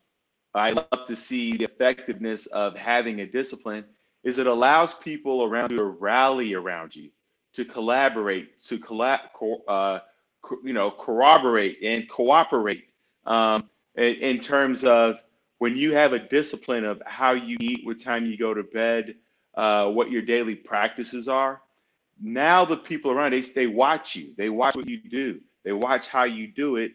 I 0.53 0.71
love 0.71 1.05
to 1.07 1.15
see 1.15 1.57
the 1.57 1.65
effectiveness 1.65 2.47
of 2.47 2.75
having 2.75 3.21
a 3.21 3.25
discipline 3.25 3.85
is 4.23 4.39
it 4.39 4.47
allows 4.47 4.93
people 4.93 5.43
around 5.43 5.71
you 5.71 5.77
to 5.77 5.85
rally 5.85 6.53
around 6.53 6.95
you, 6.95 7.09
to 7.53 7.65
collaborate, 7.65 8.59
to 8.59 8.77
collab, 8.79 9.19
uh, 9.67 9.99
you 10.63 10.73
know, 10.73 10.91
corroborate 10.91 11.77
and 11.83 12.09
cooperate 12.09 12.85
um, 13.25 13.69
in, 13.95 14.15
in 14.15 14.39
terms 14.39 14.83
of 14.83 15.21
when 15.59 15.77
you 15.77 15.93
have 15.93 16.13
a 16.13 16.19
discipline 16.19 16.83
of 16.85 17.01
how 17.05 17.31
you 17.31 17.57
eat, 17.59 17.85
what 17.85 17.99
time 17.99 18.25
you 18.25 18.37
go 18.37 18.53
to 18.53 18.63
bed, 18.63 19.15
uh, 19.55 19.89
what 19.89 20.11
your 20.11 20.21
daily 20.21 20.55
practices 20.55 21.27
are. 21.27 21.61
Now 22.21 22.65
the 22.65 22.77
people 22.77 23.11
around 23.11 23.31
they 23.31 23.41
they 23.41 23.67
watch 23.67 24.15
you, 24.15 24.33
they 24.37 24.49
watch 24.49 24.75
what 24.75 24.87
you 24.87 24.97
do, 24.97 25.41
they 25.63 25.73
watch 25.73 26.07
how 26.07 26.23
you 26.23 26.47
do 26.47 26.77
it, 26.77 26.93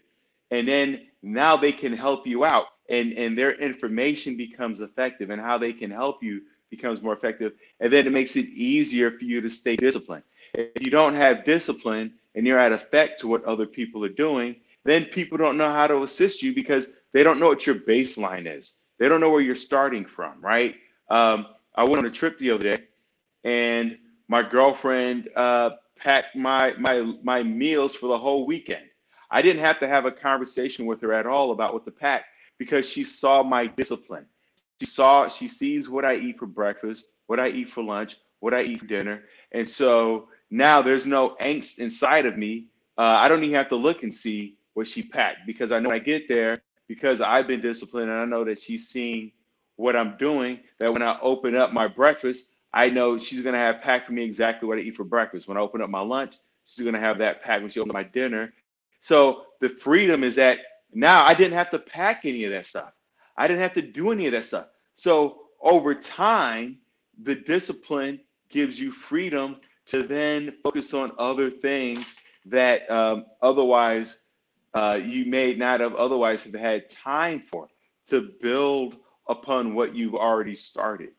and 0.51 0.66
then 0.66 1.07
now 1.23 1.57
they 1.57 1.73
can 1.73 1.92
help 1.92 2.27
you 2.27 2.44
out, 2.44 2.66
and 2.88 3.12
and 3.14 3.37
their 3.37 3.53
information 3.53 4.37
becomes 4.37 4.81
effective, 4.81 5.31
and 5.31 5.40
how 5.40 5.59
they 5.59 5.73
can 5.73 5.90
help 5.90 6.23
you 6.23 6.42
becomes 6.71 7.03
more 7.03 7.12
effective, 7.12 7.53
and 7.81 7.92
then 7.92 8.07
it 8.07 8.12
makes 8.12 8.37
it 8.37 8.47
easier 8.47 9.11
for 9.11 9.25
you 9.25 9.40
to 9.40 9.51
stay 9.51 9.77
disciplined. 9.77 10.23
If 10.55 10.85
you 10.85 10.90
don't 10.90 11.14
have 11.14 11.44
discipline 11.44 12.14
and 12.35 12.47
you're 12.47 12.59
at 12.59 12.73
effect 12.73 13.21
to 13.21 13.29
what 13.29 13.44
other 13.44 13.66
people 13.66 14.05
are 14.05 14.11
doing, 14.11 14.57
then 14.88 15.05
people 15.07 15.37
don't 15.37 15.57
know 15.57 15.72
how 15.72 15.87
to 15.87 16.03
assist 16.03 16.42
you 16.42 16.55
because 16.55 16.88
they 17.12 17.22
don't 17.22 17.38
know 17.38 17.48
what 17.48 17.66
your 17.66 17.77
baseline 17.77 18.46
is. 18.46 18.79
They 18.98 19.09
don't 19.09 19.20
know 19.20 19.31
where 19.31 19.40
you're 19.40 19.55
starting 19.55 20.05
from, 20.05 20.40
right? 20.40 20.77
Um, 21.11 21.46
I 21.74 21.85
went 21.85 21.98
on 21.98 22.07
a 22.07 22.11
trip 22.11 22.38
the 22.38 22.51
other 22.51 22.77
day, 22.77 22.85
and 23.44 23.98
my 24.29 24.42
girlfriend 24.42 25.29
uh, 25.37 25.70
packed 25.96 26.37
my 26.37 26.74
my 26.79 27.14
my 27.22 27.42
meals 27.42 27.94
for 27.94 28.09
the 28.09 28.18
whole 28.18 28.46
weekend. 28.46 28.85
I 29.31 29.42
didn't 29.42 29.61
have 29.62 29.79
to 29.81 29.88
have 29.88 30.07
a 30.07 30.11
conversation 30.11 30.87
with 30.87 31.01
her 31.03 31.12
at 31.12 31.27
all 31.27 31.51
about 31.53 31.74
what 31.74 31.85
to 31.85 31.90
pack 31.90 32.24
because 32.57 32.88
she 32.88 33.05
saw 33.05 33.42
my 33.42 33.66
discipline. 33.66 34.27
She 34.81 34.87
saw 34.87 35.29
she 35.29 35.48
sees 35.48 35.88
what 35.88 36.05
I 36.05 36.16
eat 36.16 36.38
for 36.38 36.46
breakfast, 36.46 37.09
what 37.27 37.38
I 37.38 37.48
eat 37.48 37.68
for 37.68 37.83
lunch, 37.83 38.16
what 38.40 38.55
I 38.55 38.62
eat 38.62 38.81
for 38.81 38.87
dinner, 38.87 39.24
and 39.53 39.68
so 39.68 40.29
now 40.51 40.83
there's 40.83 41.07
no 41.07 41.37
angst 41.40 41.79
inside 41.79 42.27
of 42.27 42.37
me. 42.37 42.66
Uh, 42.96 43.03
I 43.03 43.29
don't 43.29 43.44
even 43.44 43.55
have 43.55 43.68
to 43.68 43.77
look 43.77 44.03
and 44.03 44.12
see 44.12 44.58
what 44.79 44.87
she 44.87 45.03
packed 45.03 45.45
because 45.45 45.73
I 45.73 45.81
know 45.81 45.88
when 45.88 46.01
I 46.01 46.03
get 46.03 46.29
there, 46.29 46.57
because 46.87 47.21
I've 47.21 47.49
been 47.49 47.61
disciplined 47.61 48.11
and 48.11 48.21
I 48.21 48.25
know 48.25 48.45
that 48.45 48.61
she's 48.61 48.88
seeing 48.88 49.33
what 49.75 49.97
I'm 49.97 50.17
doing, 50.19 50.61
that 50.79 50.93
when 50.93 51.03
I 51.03 51.19
open 51.21 51.57
up 51.57 51.73
my 51.73 51.88
breakfast, 51.88 52.53
I 52.73 52.88
know 52.88 53.19
she's 53.19 53.43
gonna 53.43 53.59
have 53.59 53.83
packed 53.83 54.07
for 54.07 54.12
me 54.12 54.23
exactly 54.23 54.69
what 54.69 54.79
I 54.79 54.83
eat 54.83 54.95
for 54.95 55.03
breakfast. 55.03 55.49
When 55.49 55.57
I 55.57 55.61
open 55.61 55.83
up 55.83 55.91
my 55.91 56.01
lunch, 56.01 56.37
she's 56.64 56.85
gonna 56.85 57.01
have 57.01 57.19
that 57.19 57.43
packed 57.43 57.62
when 57.62 57.73
she 57.73 57.81
opens 57.81 57.93
my 57.93 58.05
dinner. 58.05 58.53
So 59.01 59.47
the 59.61 59.69
freedom 59.69 60.23
is 60.23 60.37
that 60.37 60.61
now 60.95 61.25
I 61.25 61.35
didn't 61.35 61.55
have 61.55 61.71
to 61.71 61.81
pack 61.81 62.25
any 62.25 62.45
of 62.45 62.53
that 62.53 62.67
stuff. 62.67 62.93
I 63.37 63.49
didn't 63.49 63.62
have 63.62 63.75
to 63.75 63.83
do 63.83 64.12
any 64.12 64.27
of 64.27 64.33
that 64.33 64.45
stuff. 64.45 64.67
So 64.95 65.41
over 65.61 65.93
time, 65.93 66.79
the 67.25 67.35
discipline 67.35 68.21
gives 68.49 68.79
you 68.79 68.93
freedom 68.93 69.57
to 69.87 70.05
then 70.05 70.55
focus 70.62 70.95
on 70.95 71.11
other 71.19 71.51
things 71.51 72.14
that 72.47 72.88
um, 72.88 73.27
otherwise 73.43 74.25
uh, 74.75 75.01
you 75.03 75.27
may 75.27 75.55
not 75.55 75.81
have 75.81 75.95
otherwise 75.95 76.45
have 76.45 76.55
had 76.55 76.89
time 76.89 77.41
for 77.41 77.69
to 78.09 78.31
build 78.41 78.97
upon 79.29 79.75
what 79.75 79.95
you've 79.95 80.15
already 80.15 80.55
started. 80.55 81.11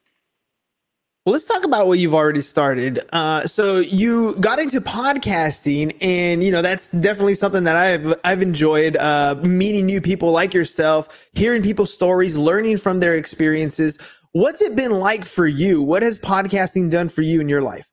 Well, 1.26 1.34
let's 1.34 1.46
talk 1.46 1.64
about 1.64 1.88
what 1.88 2.00
you've 2.00 2.16
already 2.16 2.42
started. 2.42 3.02
Uh, 3.12 3.46
so 3.46 3.78
you 3.78 4.36
got 4.38 4.58
into 4.58 4.82
podcasting, 4.82 5.96
and 6.02 6.44
you 6.44 6.52
know 6.52 6.62
that's 6.62 6.90
definitely 6.90 7.36
something 7.36 7.66
that 7.66 7.76
I've 7.76 8.16
I've 8.24 8.42
enjoyed. 8.42 8.96
Uh, 8.98 9.36
meeting 9.44 9.86
new 9.86 10.02
people 10.02 10.32
like 10.32 10.54
yourself, 10.54 11.28
hearing 11.34 11.62
people's 11.62 11.94
stories, 11.94 12.36
learning 12.36 12.78
from 12.78 13.00
their 13.00 13.16
experiences. 13.16 14.00
What's 14.32 14.62
it 14.62 14.76
been 14.76 14.94
like 14.94 15.26
for 15.26 15.46
you? 15.46 15.84
What 15.84 16.04
has 16.04 16.18
podcasting 16.18 16.90
done 16.90 17.10
for 17.10 17.22
you 17.22 17.42
in 17.42 17.50
your 17.50 17.62
life? 17.62 17.92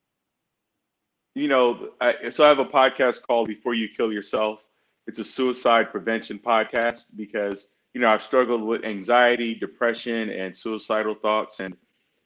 You 1.34 1.48
know, 1.48 1.90
I, 2.00 2.30
so 2.30 2.44
I 2.44 2.48
have 2.48 2.60
a 2.60 2.64
podcast 2.64 3.26
called 3.26 3.48
"Before 3.48 3.74
You 3.74 3.88
Kill 3.88 4.12
Yourself." 4.12 4.66
It's 5.06 5.18
a 5.18 5.24
suicide 5.24 5.90
prevention 5.90 6.38
podcast 6.38 7.16
because 7.16 7.72
you 7.94 8.00
know 8.00 8.08
I've 8.08 8.22
struggled 8.22 8.62
with 8.62 8.84
anxiety, 8.84 9.54
depression, 9.54 10.30
and 10.30 10.54
suicidal 10.54 11.14
thoughts. 11.14 11.60
And 11.60 11.76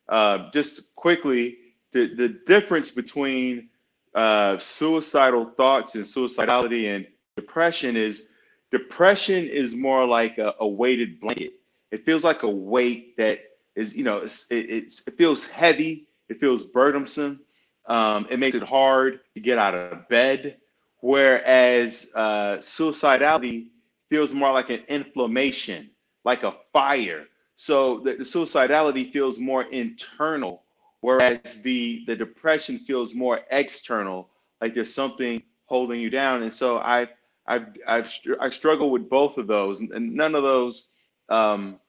uh, 0.09 0.51
just 0.53 0.95
quickly, 0.95 1.59
the 1.93 2.14
the 2.14 2.29
difference 2.29 2.90
between 2.90 3.69
uh, 4.14 4.59
suicidal 4.59 5.47
thoughts 5.57 5.95
and 5.95 6.05
suicidality 6.05 6.95
and 6.95 7.07
depression 7.37 7.97
is 7.97 8.29
depression 8.71 9.47
is 9.47 9.75
more 9.75 10.07
like 10.07 10.38
a, 10.38 10.55
a 10.61 10.66
weighted 10.66 11.21
blanket. 11.21 11.53
It 11.90 12.05
feels 12.05 12.25
like 12.25 12.43
a 12.43 12.49
weight 12.49 13.16
that 13.16 13.40
is, 13.75 13.97
you 13.97 14.05
know, 14.05 14.19
it's, 14.19 14.47
it, 14.51 14.71
it's, 14.71 15.07
it 15.07 15.16
feels 15.16 15.47
heavy. 15.47 16.07
It 16.29 16.38
feels 16.38 16.64
burdensome. 16.64 17.40
Um, 17.87 18.27
it 18.31 18.38
makes 18.38 18.55
it 18.57 18.62
hard 18.62 19.21
to 19.35 19.40
get 19.40 19.59
out 19.59 19.75
of 19.75 20.09
bed. 20.09 20.59
Whereas 21.00 22.10
uh, 22.14 22.56
suicidality 22.58 23.68
feels 24.10 24.34
more 24.34 24.52
like 24.52 24.70
an 24.70 24.82
inflammation, 24.88 25.90
like 26.24 26.42
a 26.42 26.54
fire. 26.72 27.26
So 27.56 27.98
the, 28.00 28.14
the 28.14 28.24
suicidality 28.24 29.10
feels 29.12 29.38
more 29.38 29.64
internal, 29.64 30.62
whereas 31.00 31.62
the 31.62 32.04
the 32.06 32.16
depression 32.16 32.78
feels 32.78 33.14
more 33.14 33.40
external, 33.50 34.30
like 34.60 34.74
there's 34.74 34.94
something 34.94 35.42
holding 35.66 36.00
you 36.00 36.10
down. 36.10 36.42
And 36.42 36.52
so 36.52 36.78
I 36.78 37.08
I've 37.46 37.66
I've 37.86 38.12
I 38.40 38.50
struggle 38.50 38.90
with 38.90 39.08
both 39.08 39.38
of 39.38 39.46
those, 39.46 39.80
and 39.80 40.14
none 40.14 40.34
of 40.34 40.42
those 40.42 40.90
um, 41.28 41.80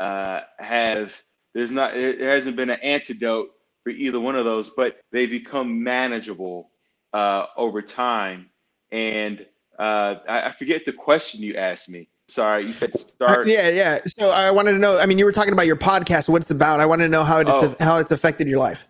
uh, 0.00 0.42
have 0.58 1.20
there's 1.54 1.72
not 1.72 1.92
there 1.92 2.30
hasn't 2.30 2.56
been 2.56 2.70
an 2.70 2.80
antidote 2.80 3.50
for 3.82 3.90
either 3.90 4.20
one 4.20 4.36
of 4.36 4.44
those, 4.44 4.70
but 4.70 5.00
they 5.12 5.26
become 5.26 5.82
manageable 5.82 6.70
uh, 7.12 7.46
over 7.56 7.82
time. 7.82 8.50
And 8.94 9.44
uh, 9.76 10.16
I, 10.28 10.48
I 10.48 10.50
forget 10.52 10.84
the 10.84 10.92
question 10.92 11.42
you 11.42 11.56
asked 11.56 11.88
me. 11.88 12.08
Sorry, 12.28 12.62
you 12.62 12.72
said 12.72 12.96
start. 12.96 13.48
Yeah, 13.48 13.68
yeah. 13.68 13.98
So 14.18 14.30
I 14.30 14.52
wanted 14.52 14.72
to 14.72 14.78
know. 14.78 14.98
I 14.98 15.06
mean, 15.06 15.18
you 15.18 15.24
were 15.24 15.32
talking 15.32 15.52
about 15.52 15.66
your 15.66 15.76
podcast. 15.76 16.28
What 16.28 16.42
it's 16.42 16.52
about. 16.52 16.78
I 16.78 16.86
wanted 16.86 17.04
to 17.04 17.08
know 17.10 17.24
how 17.24 17.40
it's 17.40 17.50
Oh. 17.50 17.74
how 17.80 17.98
it's 17.98 18.12
affected 18.12 18.46
your 18.48 18.60
life. 18.60 18.86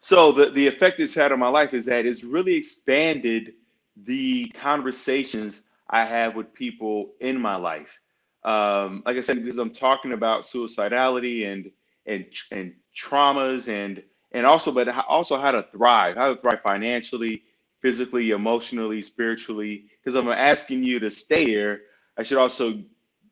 So 0.00 0.32
the, 0.32 0.50
the 0.50 0.66
effect 0.66 1.00
it's 1.00 1.14
had 1.14 1.32
on 1.32 1.38
my 1.38 1.48
life 1.48 1.72
is 1.72 1.86
that 1.86 2.04
it's 2.04 2.24
really 2.24 2.54
expanded 2.54 3.54
the 3.96 4.48
conversations 4.50 5.62
I 5.88 6.04
have 6.04 6.36
with 6.36 6.52
people 6.52 7.12
in 7.20 7.40
my 7.40 7.56
life. 7.56 7.98
Um, 8.44 9.02
like 9.06 9.16
I 9.16 9.22
said, 9.22 9.36
because 9.42 9.58
I'm 9.58 9.72
talking 9.72 10.12
about 10.12 10.42
suicidality 10.42 11.50
and 11.50 11.70
and 12.04 12.26
and 12.50 12.74
traumas 12.94 13.68
and 13.68 14.02
and 14.32 14.46
also, 14.46 14.72
but 14.72 14.88
also 15.08 15.38
how 15.38 15.52
to 15.52 15.66
thrive, 15.72 16.16
how 16.16 16.34
to 16.34 16.40
thrive 16.40 16.60
financially, 16.62 17.44
physically, 17.82 18.30
emotionally, 18.30 19.02
spiritually. 19.02 19.86
Because 20.02 20.14
I'm 20.16 20.28
asking 20.28 20.84
you 20.84 20.98
to 21.00 21.10
stay 21.10 21.44
here, 21.44 21.82
I 22.16 22.22
should 22.22 22.38
also 22.38 22.82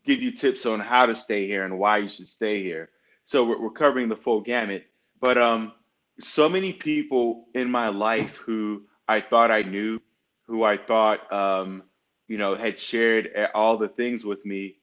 give 0.05 0.23
you 0.23 0.33
tips 0.33 0.67
on 0.67 0.81
how 0.81 1.07
to 1.07 1.15
stay 1.15 1.47
here 1.47 1.65
and 1.65 1.79
why 1.79 1.99
you 1.99 2.09
should 2.09 2.27
stay 2.27 2.63
here. 2.63 2.91
So 3.25 3.45
we're, 3.45 3.63
we're 3.63 3.71
covering 3.71 4.09
the 4.09 4.17
full 4.17 4.41
gamut. 4.41 4.87
But 5.21 5.39
um, 5.39 5.73
so 6.19 6.49
many 6.49 6.73
people 6.73 7.47
in 7.55 7.71
my 7.71 7.89
life 7.89 8.37
who 8.39 8.83
I 9.09 9.21
thought 9.21 9.51
I 9.51 9.63
knew, 9.63 10.01
who 10.47 10.65
I 10.65 10.77
thought 10.77 11.33
um, 11.33 11.85
you 12.29 12.39
know 12.39 12.55
had 12.55 12.79
shared 12.79 13.31
all 13.55 13.77
the 13.77 13.89
things 13.89 14.25
with 14.25 14.45
me, 14.45 14.77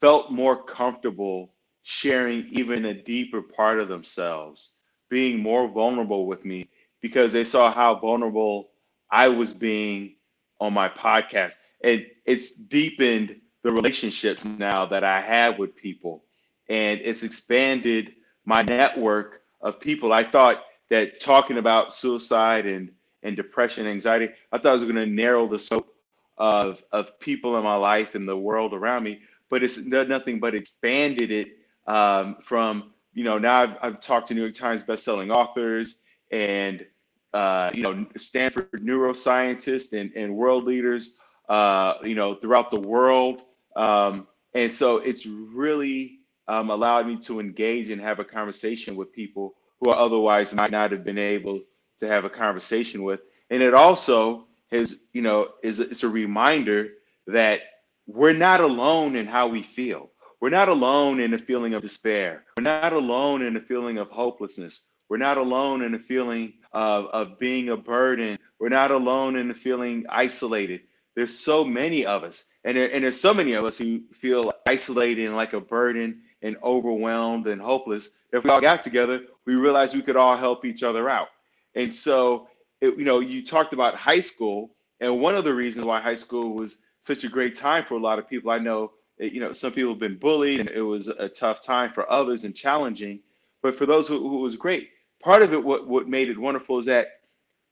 felt 0.00 0.32
more 0.32 0.62
comfortable 0.62 1.52
sharing 1.82 2.46
even 2.48 2.86
a 2.86 2.94
deeper 2.94 3.40
part 3.42 3.78
of 3.78 3.88
themselves, 3.88 4.74
being 5.08 5.38
more 5.38 5.68
vulnerable 5.68 6.26
with 6.26 6.44
me 6.44 6.68
because 7.00 7.32
they 7.32 7.44
saw 7.44 7.72
how 7.72 7.94
vulnerable 7.94 8.70
I 9.10 9.28
was 9.28 9.54
being 9.54 10.16
on 10.60 10.72
my 10.72 10.88
podcast. 10.88 11.58
And 11.82 12.06
it's 12.24 12.52
deepened 12.52 13.36
the 13.62 13.72
relationships 13.72 14.44
now 14.44 14.86
that 14.86 15.04
I 15.04 15.20
have 15.20 15.58
with 15.58 15.76
people. 15.76 16.24
And 16.68 17.00
it's 17.02 17.22
expanded 17.22 18.14
my 18.44 18.62
network 18.62 19.42
of 19.60 19.80
people. 19.80 20.12
I 20.12 20.24
thought 20.24 20.64
that 20.90 21.20
talking 21.20 21.58
about 21.58 21.92
suicide 21.92 22.66
and, 22.66 22.90
and 23.22 23.36
depression, 23.36 23.86
anxiety, 23.86 24.30
I 24.52 24.58
thought 24.58 24.70
it 24.70 24.72
was 24.80 24.84
going 24.84 24.96
to 24.96 25.06
narrow 25.06 25.48
the 25.48 25.58
scope 25.58 25.94
of, 26.38 26.82
of 26.92 27.18
people 27.18 27.56
in 27.56 27.64
my 27.64 27.76
life 27.76 28.14
and 28.14 28.28
the 28.28 28.36
world 28.36 28.72
around 28.72 29.02
me. 29.02 29.20
But 29.48 29.62
it's 29.62 29.78
nothing 29.78 30.40
but 30.40 30.54
expanded 30.54 31.30
it 31.30 31.48
um, 31.86 32.36
from, 32.42 32.92
you 33.14 33.24
know, 33.24 33.38
now 33.38 33.60
I've, 33.62 33.76
I've 33.80 34.00
talked 34.00 34.28
to 34.28 34.34
New 34.34 34.42
York 34.42 34.54
Times 34.54 34.82
bestselling 34.82 35.34
authors 35.34 36.02
and 36.30 36.84
uh, 37.32 37.70
you 37.74 37.82
know, 37.82 38.06
Stanford 38.16 38.70
neuroscientists 38.72 39.92
and, 39.98 40.12
and 40.14 40.34
world 40.34 40.64
leaders, 40.64 41.16
uh, 41.48 41.94
you 42.02 42.14
know, 42.14 42.34
throughout 42.34 42.70
the 42.70 42.80
world. 42.80 43.42
Um, 43.76 44.26
and 44.54 44.72
so 44.72 44.98
it's 44.98 45.26
really 45.26 46.20
um, 46.48 46.70
allowed 46.70 47.06
me 47.06 47.18
to 47.18 47.40
engage 47.40 47.90
and 47.90 48.00
have 48.00 48.18
a 48.20 48.24
conversation 48.24 48.96
with 48.96 49.12
people 49.12 49.54
who 49.80 49.90
I 49.90 49.96
otherwise 49.96 50.54
might 50.54 50.70
not 50.70 50.92
have 50.92 51.04
been 51.04 51.18
able 51.18 51.60
to 52.00 52.08
have 52.08 52.24
a 52.24 52.30
conversation 52.30 53.02
with. 53.02 53.20
And 53.50 53.62
it 53.62 53.74
also 53.74 54.46
has, 54.70 55.04
you 55.12 55.22
know, 55.22 55.48
is 55.62 55.80
it's 55.80 56.02
a 56.02 56.08
reminder 56.08 56.88
that 57.26 57.62
we're 58.06 58.32
not 58.32 58.60
alone 58.60 59.16
in 59.16 59.26
how 59.26 59.48
we 59.48 59.62
feel. 59.62 60.10
We're 60.40 60.50
not 60.50 60.68
alone 60.68 61.20
in 61.20 61.30
the 61.30 61.38
feeling 61.38 61.74
of 61.74 61.82
despair. 61.82 62.44
We're 62.56 62.62
not 62.62 62.92
alone 62.92 63.42
in 63.42 63.54
the 63.54 63.60
feeling 63.60 63.98
of 63.98 64.10
hopelessness. 64.10 64.88
We're 65.08 65.18
not 65.18 65.38
alone 65.38 65.82
in 65.82 65.92
the 65.92 65.98
feeling 65.98 66.54
of, 66.72 67.06
of 67.06 67.38
being 67.38 67.68
a 67.68 67.76
burden. 67.76 68.38
We're 68.58 68.68
not 68.68 68.90
alone 68.90 69.36
in 69.36 69.48
the 69.48 69.54
feeling 69.54 70.04
isolated. 70.08 70.82
There's 71.14 71.36
so 71.36 71.64
many 71.64 72.04
of 72.04 72.24
us, 72.24 72.44
and, 72.64 72.76
there, 72.76 72.92
and 72.92 73.02
there's 73.02 73.18
so 73.18 73.32
many 73.32 73.54
of 73.54 73.64
us 73.64 73.78
who 73.78 74.02
feel 74.12 74.52
isolated 74.68 75.26
and 75.26 75.34
like 75.34 75.54
a 75.54 75.60
burden 75.60 76.20
and 76.42 76.56
overwhelmed 76.62 77.46
and 77.46 77.60
hopeless. 77.60 78.18
If 78.32 78.44
we 78.44 78.50
all 78.50 78.60
got 78.60 78.82
together, 78.82 79.22
we 79.46 79.54
realized 79.54 79.96
we 79.96 80.02
could 80.02 80.16
all 80.16 80.36
help 80.36 80.66
each 80.66 80.82
other 80.82 81.08
out. 81.08 81.28
And 81.74 81.92
so, 81.92 82.48
it, 82.82 82.98
you 82.98 83.04
know, 83.04 83.20
you 83.20 83.44
talked 83.44 83.72
about 83.72 83.94
high 83.94 84.20
school, 84.20 84.74
and 85.00 85.20
one 85.20 85.34
of 85.34 85.44
the 85.44 85.54
reasons 85.54 85.86
why 85.86 86.00
high 86.00 86.14
school 86.14 86.54
was 86.54 86.78
such 87.00 87.24
a 87.24 87.28
great 87.28 87.54
time 87.54 87.84
for 87.84 87.94
a 87.94 88.00
lot 88.00 88.18
of 88.18 88.28
people. 88.28 88.50
I 88.50 88.58
know, 88.58 88.92
eh, 89.20 89.30
you 89.32 89.40
know, 89.40 89.54
some 89.54 89.72
people 89.72 89.92
have 89.92 90.00
been 90.00 90.18
bullied, 90.18 90.60
and 90.60 90.68
it 90.68 90.82
was 90.82 91.08
a 91.08 91.28
tough 91.28 91.62
time 91.62 91.92
for 91.92 92.10
others 92.10 92.44
and 92.44 92.54
challenging. 92.54 93.20
But 93.62 93.74
for 93.74 93.86
those 93.86 94.06
who, 94.06 94.18
who 94.18 94.38
was 94.38 94.56
great, 94.56 94.90
part 95.22 95.42
of 95.42 95.52
it, 95.52 95.62
what 95.62 95.86
what 95.86 96.08
made 96.08 96.28
it 96.30 96.38
wonderful 96.38 96.78
is 96.78 96.86
that 96.86 97.08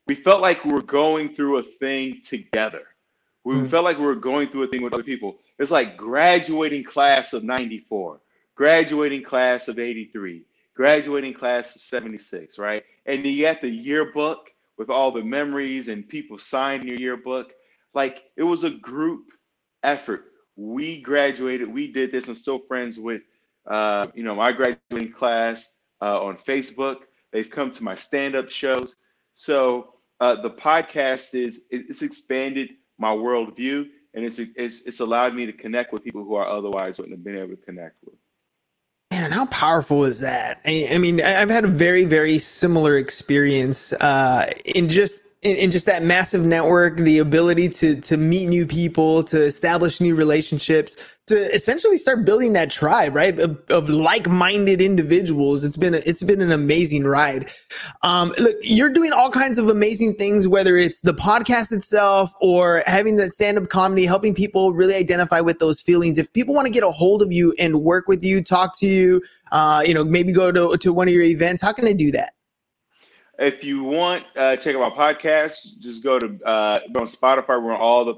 we 0.06 0.14
felt 0.14 0.40
like 0.42 0.64
we 0.64 0.72
were 0.72 0.82
going 0.82 1.34
through 1.34 1.58
a 1.58 1.62
thing 1.62 2.20
together. 2.22 2.82
We 3.44 3.54
Mm. 3.56 3.70
felt 3.70 3.84
like 3.84 3.98
we 3.98 4.04
were 4.06 4.14
going 4.14 4.48
through 4.48 4.64
a 4.64 4.66
thing 4.68 4.82
with 4.82 4.94
other 4.94 5.02
people. 5.02 5.38
It's 5.58 5.70
like 5.70 5.96
graduating 5.96 6.84
class 6.84 7.32
of 7.32 7.44
94, 7.44 8.20
graduating 8.54 9.22
class 9.22 9.68
of 9.68 9.78
83, 9.78 10.44
graduating 10.74 11.34
class 11.34 11.76
of 11.76 11.82
76, 11.82 12.58
right? 12.58 12.84
And 13.06 13.24
you 13.26 13.42
got 13.44 13.60
the 13.60 13.70
yearbook 13.70 14.52
with 14.78 14.90
all 14.90 15.10
the 15.12 15.22
memories 15.22 15.88
and 15.88 16.08
people 16.08 16.38
signing 16.38 16.88
your 16.88 16.98
yearbook. 16.98 17.52
Like 17.94 18.24
it 18.36 18.42
was 18.42 18.64
a 18.64 18.70
group 18.70 19.26
effort. 19.82 20.26
We 20.56 21.00
graduated, 21.00 21.72
we 21.72 21.92
did 21.92 22.10
this. 22.12 22.28
I'm 22.28 22.34
still 22.36 22.58
friends 22.58 22.98
with, 22.98 23.22
uh, 23.66 24.08
you 24.14 24.22
know, 24.22 24.34
my 24.34 24.52
graduating 24.52 25.12
class 25.12 25.76
uh, 26.02 26.22
on 26.24 26.36
Facebook. 26.36 27.02
They've 27.34 27.50
come 27.50 27.72
to 27.72 27.82
my 27.82 27.96
stand-up 27.96 28.48
shows. 28.48 28.94
So 29.32 29.94
uh, 30.20 30.40
the 30.40 30.50
podcast 30.50 31.34
is 31.34 31.64
it's 31.68 32.00
expanded 32.00 32.70
my 32.96 33.10
worldview 33.10 33.88
and 34.14 34.24
it's, 34.24 34.38
it's 34.38 34.82
it's 34.82 35.00
allowed 35.00 35.34
me 35.34 35.44
to 35.44 35.52
connect 35.52 35.92
with 35.92 36.04
people 36.04 36.22
who 36.22 36.36
I 36.36 36.44
otherwise 36.44 36.98
wouldn't 36.98 37.18
have 37.18 37.24
been 37.24 37.36
able 37.36 37.56
to 37.56 37.56
connect 37.56 37.96
with. 38.04 38.14
Man, 39.10 39.32
how 39.32 39.46
powerful 39.46 40.04
is 40.04 40.20
that? 40.20 40.60
I, 40.64 40.88
I 40.92 40.98
mean, 40.98 41.20
I've 41.20 41.50
had 41.50 41.64
a 41.64 41.68
very, 41.68 42.04
very 42.04 42.38
similar 42.38 42.96
experience 42.98 43.92
uh, 43.94 44.52
in 44.64 44.88
just 44.88 45.22
in 45.42 45.70
just 45.70 45.86
that 45.86 46.02
massive 46.02 46.44
network, 46.44 46.96
the 46.96 47.18
ability 47.18 47.68
to 47.68 48.00
to 48.00 48.16
meet 48.16 48.48
new 48.48 48.64
people, 48.66 49.24
to 49.24 49.42
establish 49.42 50.00
new 50.00 50.14
relationships, 50.14 50.96
to 51.26 51.54
essentially 51.54 51.96
start 51.96 52.26
building 52.26 52.52
that 52.52 52.70
tribe, 52.70 53.14
right, 53.14 53.38
of, 53.40 53.58
of 53.70 53.88
like-minded 53.88 54.82
individuals. 54.82 55.64
It's 55.64 55.76
been 55.76 55.94
a, 55.94 56.02
it's 56.04 56.22
been 56.22 56.42
an 56.42 56.52
amazing 56.52 57.04
ride. 57.04 57.50
Um, 58.02 58.34
look, 58.38 58.56
you're 58.62 58.92
doing 58.92 59.12
all 59.12 59.30
kinds 59.30 59.58
of 59.58 59.68
amazing 59.68 60.16
things, 60.16 60.46
whether 60.46 60.76
it's 60.76 61.00
the 61.00 61.14
podcast 61.14 61.72
itself 61.72 62.30
or 62.40 62.82
having 62.86 63.16
that 63.16 63.32
stand-up 63.32 63.70
comedy, 63.70 64.04
helping 64.04 64.34
people 64.34 64.74
really 64.74 64.94
identify 64.94 65.40
with 65.40 65.60
those 65.60 65.80
feelings. 65.80 66.18
If 66.18 66.30
people 66.34 66.54
want 66.54 66.66
to 66.66 66.72
get 66.72 66.82
a 66.82 66.90
hold 66.90 67.22
of 67.22 67.32
you 67.32 67.54
and 67.58 67.82
work 67.82 68.06
with 68.06 68.22
you, 68.22 68.44
talk 68.44 68.78
to 68.80 68.86
you, 68.86 69.22
uh, 69.50 69.82
you 69.86 69.94
know, 69.94 70.04
maybe 70.04 70.30
go 70.32 70.52
to, 70.52 70.76
to 70.76 70.92
one 70.92 71.08
of 71.08 71.14
your 71.14 71.22
events, 71.22 71.62
how 71.62 71.72
can 71.72 71.86
they 71.86 71.94
do 71.94 72.10
that? 72.10 72.34
If 73.38 73.64
you 73.64 73.82
want, 73.82 74.24
uh, 74.36 74.56
check 74.56 74.76
out 74.76 74.96
my 74.96 75.14
podcast. 75.14 75.78
Just 75.78 76.04
go 76.04 76.20
to 76.20 76.26
uh, 76.44 76.80
on 76.96 77.06
Spotify. 77.06 77.60
We're 77.60 77.74
on 77.74 77.80
all 77.80 78.04
the 78.04 78.14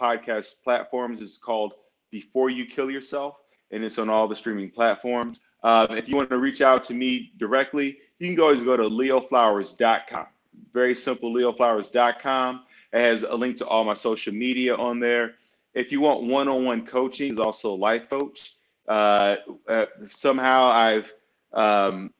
podcast 0.00 0.62
platforms. 0.64 1.20
It's 1.20 1.38
called 1.38 1.74
Before 2.16 2.48
You 2.48 2.64
Kill 2.64 2.90
Yourself, 2.90 3.36
and 3.72 3.84
it's 3.84 3.98
on 3.98 4.08
all 4.08 4.26
the 4.26 4.34
streaming 4.34 4.70
platforms. 4.70 5.42
Uh, 5.62 5.86
if 5.90 6.08
you 6.08 6.16
want 6.16 6.30
to 6.30 6.38
reach 6.38 6.62
out 6.62 6.82
to 6.84 6.94
me 6.94 7.30
directly, 7.36 7.98
you 8.18 8.34
can 8.34 8.40
always 8.40 8.62
go 8.62 8.74
to 8.74 8.84
leoflowers.com. 8.84 10.26
Very 10.72 10.94
simple, 10.94 11.30
leoflowers.com. 11.30 12.62
It 12.94 13.00
has 13.00 13.24
a 13.24 13.34
link 13.34 13.58
to 13.58 13.66
all 13.66 13.84
my 13.84 13.92
social 13.92 14.32
media 14.32 14.74
on 14.74 14.98
there. 14.98 15.34
If 15.74 15.92
you 15.92 16.00
want 16.00 16.22
one-on-one 16.22 16.86
coaching, 16.86 17.30
is 17.30 17.38
also 17.38 17.74
life 17.74 18.08
coach. 18.08 18.54
Uh, 18.88 19.36
uh, 19.68 19.84
somehow 20.08 20.68
I've 20.68 21.12
um, 21.52 22.14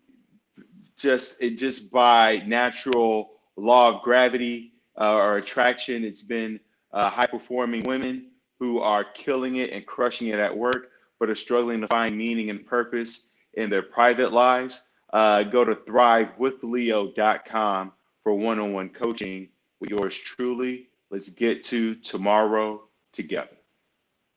just 0.99 1.43
it 1.43 1.57
just 1.57 1.91
by 1.91 2.43
natural 2.47 3.31
law 3.57 3.95
of 3.95 4.03
gravity 4.03 4.75
uh, 5.01 5.15
or 5.15 5.39
attraction, 5.39 6.05
it's 6.05 6.21
been 6.21 6.61
uh, 6.93 7.09
high 7.09 7.29
performing 7.29 7.85
women 7.85 8.27
who 8.59 8.81
are 8.81 9.05
killing 9.05 9.57
it 9.57 9.71
and 9.71 9.87
crushing 9.87 10.29
it 10.29 10.38
at 10.38 10.57
work, 10.57 10.90
but 11.19 11.31
are 11.31 11.35
struggling 11.35 11.81
to 11.81 11.88
find 11.88 12.16
meaning 12.16 12.51
and 12.51 12.66
purpose 12.66 13.31
in 13.55 13.71
their 13.71 13.83
private 13.83 14.33
lives. 14.33 14.83
Uh, 15.12 15.42
go 15.42 15.64
to 15.64 15.75
thrivewithleo.com 15.75 17.92
for 18.23 18.35
one 18.35 18.59
on 18.59 18.73
one 18.73 18.88
coaching 18.88 19.49
with 19.81 19.90
yours 19.90 20.19
truly. 20.19 20.88
Let's 21.11 21.29
get 21.29 21.62
to 21.64 21.95
tomorrow 21.95 22.83
together. 23.12 23.57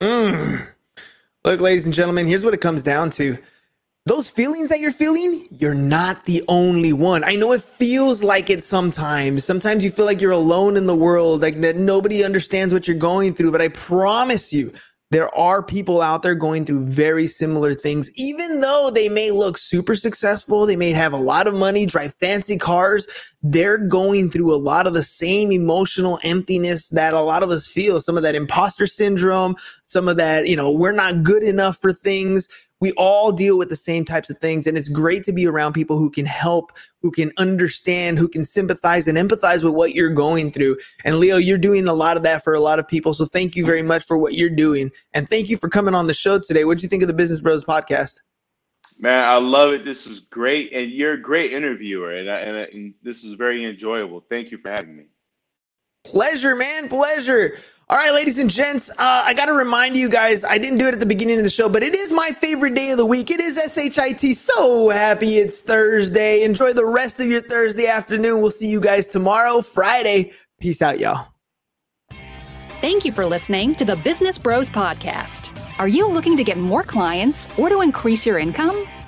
Mm. 0.02 0.68
Look, 1.44 1.62
ladies 1.62 1.86
and 1.86 1.94
gentlemen, 1.94 2.28
here's 2.28 2.44
what 2.44 2.54
it 2.54 2.62
comes 2.62 2.84
down 2.84 3.10
to. 3.12 3.38
Those 4.06 4.30
feelings 4.30 4.70
that 4.70 4.80
you're 4.80 4.92
feeling, 4.92 5.46
you're 5.52 5.76
not 5.76 6.26
the 6.26 6.44
only 6.48 6.94
one. 6.94 7.24
I 7.24 7.36
know 7.36 7.52
it 7.52 7.62
feels 7.62 8.24
like 8.24 8.50
it 8.50 8.64
sometimes. 8.64 9.44
Sometimes 9.44 9.84
you 9.84 9.92
feel 9.92 10.06
like 10.06 10.22
you're 10.22 10.32
alone 10.32 10.78
in 10.78 10.86
the 10.86 10.96
world, 10.96 11.42
like 11.42 11.60
that 11.62 11.76
nobody 11.76 12.24
understands 12.24 12.74
what 12.74 12.88
you're 12.88 12.98
going 12.98 13.34
through. 13.34 13.52
But 13.52 13.62
I 13.62 13.68
promise 13.68 14.54
you, 14.54 14.72
there 15.12 15.34
are 15.36 15.64
people 15.64 16.02
out 16.02 16.22
there 16.22 16.36
going 16.36 16.66
through 16.66 16.86
very 16.86 17.28
similar 17.28 17.74
things, 17.74 18.12
even 18.16 18.62
though 18.62 18.92
they 18.94 19.10
may 19.10 19.32
look 19.32 19.58
super 19.58 19.96
successful, 19.96 20.66
they 20.66 20.76
may 20.76 20.92
have 20.92 21.14
a 21.14 21.18
lot 21.18 21.48
of 21.48 21.56
money, 21.56 21.88
drive 21.88 22.14
fancy 22.16 22.58
cars. 22.58 23.08
They're 23.42 23.80
going 23.80 24.30
through 24.30 24.54
a 24.54 24.58
lot 24.58 24.86
of 24.86 24.94
the 24.94 25.04
same 25.04 25.52
emotional 25.52 26.20
emptiness 26.24 26.90
that 26.90 27.14
a 27.14 27.22
lot 27.22 27.42
of 27.42 27.50
us 27.50 27.66
feel, 27.66 28.02
some 28.02 28.18
of 28.18 28.24
that 28.24 28.36
imposter 28.36 28.86
syndrome, 28.86 29.56
some 29.86 30.08
of 30.08 30.18
that, 30.18 30.48
you 30.48 30.56
know, 30.56 30.72
we're 30.72 30.92
not 30.92 31.24
good 31.24 31.44
enough 31.44 31.78
for 31.78 31.92
things 31.92 32.48
we 32.82 32.92
all 32.94 33.32
deal 33.32 33.58
with 33.58 33.70
the 33.70 33.76
same 33.76 34.06
types 34.06 34.30
of 34.30 34.38
things 34.40 34.66
and 34.68 34.78
it's 34.78 34.90
great 34.90 35.24
to 35.24 35.34
be 35.34 35.46
around 35.46 35.74
people 35.74 35.98
who 35.98 36.10
can 36.10 36.26
help 36.26 36.72
who 37.02 37.12
can 37.12 37.32
understand 37.38 38.18
who 38.18 38.28
can 38.28 38.44
sympathize 38.44 39.08
and 39.08 39.18
empathize 39.18 39.64
with 39.64 39.74
what 39.74 39.94
you're 39.94 40.14
going 40.14 40.52
through 40.52 40.78
and 41.06 41.20
leo 41.20 41.38
you're 41.38 41.58
doing 41.58 41.88
a 41.88 41.94
lot 41.94 42.18
of 42.18 42.24
that 42.24 42.44
for 42.44 42.54
a 42.54 42.60
lot 42.60 42.80
of 42.80 42.88
people 42.88 43.14
so 43.14 43.26
thank 43.26 43.56
you 43.56 43.66
very 43.66 43.84
much 43.84 44.04
for 44.06 44.18
what 44.18 44.34
you're 44.34 44.50
doing 44.50 44.92
and 45.14 45.30
thank 45.30 45.50
you 45.50 45.58
for 45.58 45.70
coming 45.70 45.94
on 45.94 46.08
the 46.08 46.14
show 46.14 46.40
today 46.40 46.66
what 46.66 46.78
do 46.78 46.82
you 46.82 46.90
think 46.90 47.04
of 47.04 47.08
the 47.08 47.14
business 47.14 47.42
bros 47.42 47.64
podcast 47.64 48.20
Man, 49.02 49.30
I 49.30 49.38
love 49.38 49.72
it. 49.72 49.86
This 49.86 50.06
was 50.06 50.20
great, 50.20 50.74
and 50.74 50.92
you're 50.92 51.14
a 51.14 51.22
great 51.22 51.54
interviewer, 51.54 52.16
and, 52.16 52.30
I, 52.30 52.40
and, 52.40 52.58
I, 52.58 52.62
and 52.64 52.94
this 53.02 53.24
was 53.24 53.32
very 53.32 53.64
enjoyable. 53.64 54.26
Thank 54.30 54.52
you 54.52 54.58
for 54.58 54.70
having 54.70 54.98
me. 54.98 55.06
Pleasure, 56.04 56.54
man. 56.54 56.90
Pleasure. 56.90 57.60
All 57.92 57.98
right, 57.98 58.14
ladies 58.14 58.38
and 58.38 58.52
gents, 58.52 58.92
uh, 58.92 58.94
I 59.00 59.34
got 59.34 59.48
to 59.48 59.54
remind 59.54 59.98
you 59.98 60.10
guys, 60.10 60.44
I 60.44 60.60
didn't 60.60 60.78
do 60.78 60.88
it 60.88 60.94
at 60.94 61.00
the 61.00 61.08
beginning 61.08 61.40
of 61.40 61.44
the 61.44 61.50
show, 61.50 61.68
but 61.68 61.82
it 61.82 61.96
is 61.96 62.12
my 62.12 62.30
favorite 62.30 62.76
day 62.76 62.92
of 62.92 63.00
the 63.00 63.06
week. 63.06 63.32
It 63.32 63.40
is 63.40 63.58
SHIT. 63.58 64.38
So 64.38 64.90
happy 64.90 65.38
it's 65.38 65.60
Thursday. 65.60 66.44
Enjoy 66.44 66.72
the 66.72 66.86
rest 66.86 67.20
of 67.20 67.26
your 67.26 67.42
Thursday 67.42 67.88
afternoon. 67.88 68.42
We'll 68.42 68.52
see 68.52 68.70
you 68.70 68.80
guys 68.80 69.08
tomorrow, 69.08 69.64
Friday. 69.64 70.34
Peace 70.60 70.84
out, 70.84 71.00
y'all. 71.00 71.30
Thank 72.80 73.06
you 73.06 73.12
for 73.12 73.26
listening 73.26 73.74
to 73.76 73.86
the 73.86 73.96
Business 73.96 74.38
Bros 74.38 74.70
Podcast. 74.70 75.50
Are 75.80 75.88
you 75.88 76.08
looking 76.08 76.38
to 76.38 76.44
get 76.44 76.60
more 76.60 76.84
clients 76.84 77.50
or 77.58 77.70
to 77.70 77.82
increase 77.82 78.24
your 78.24 78.38
income? 78.38 78.88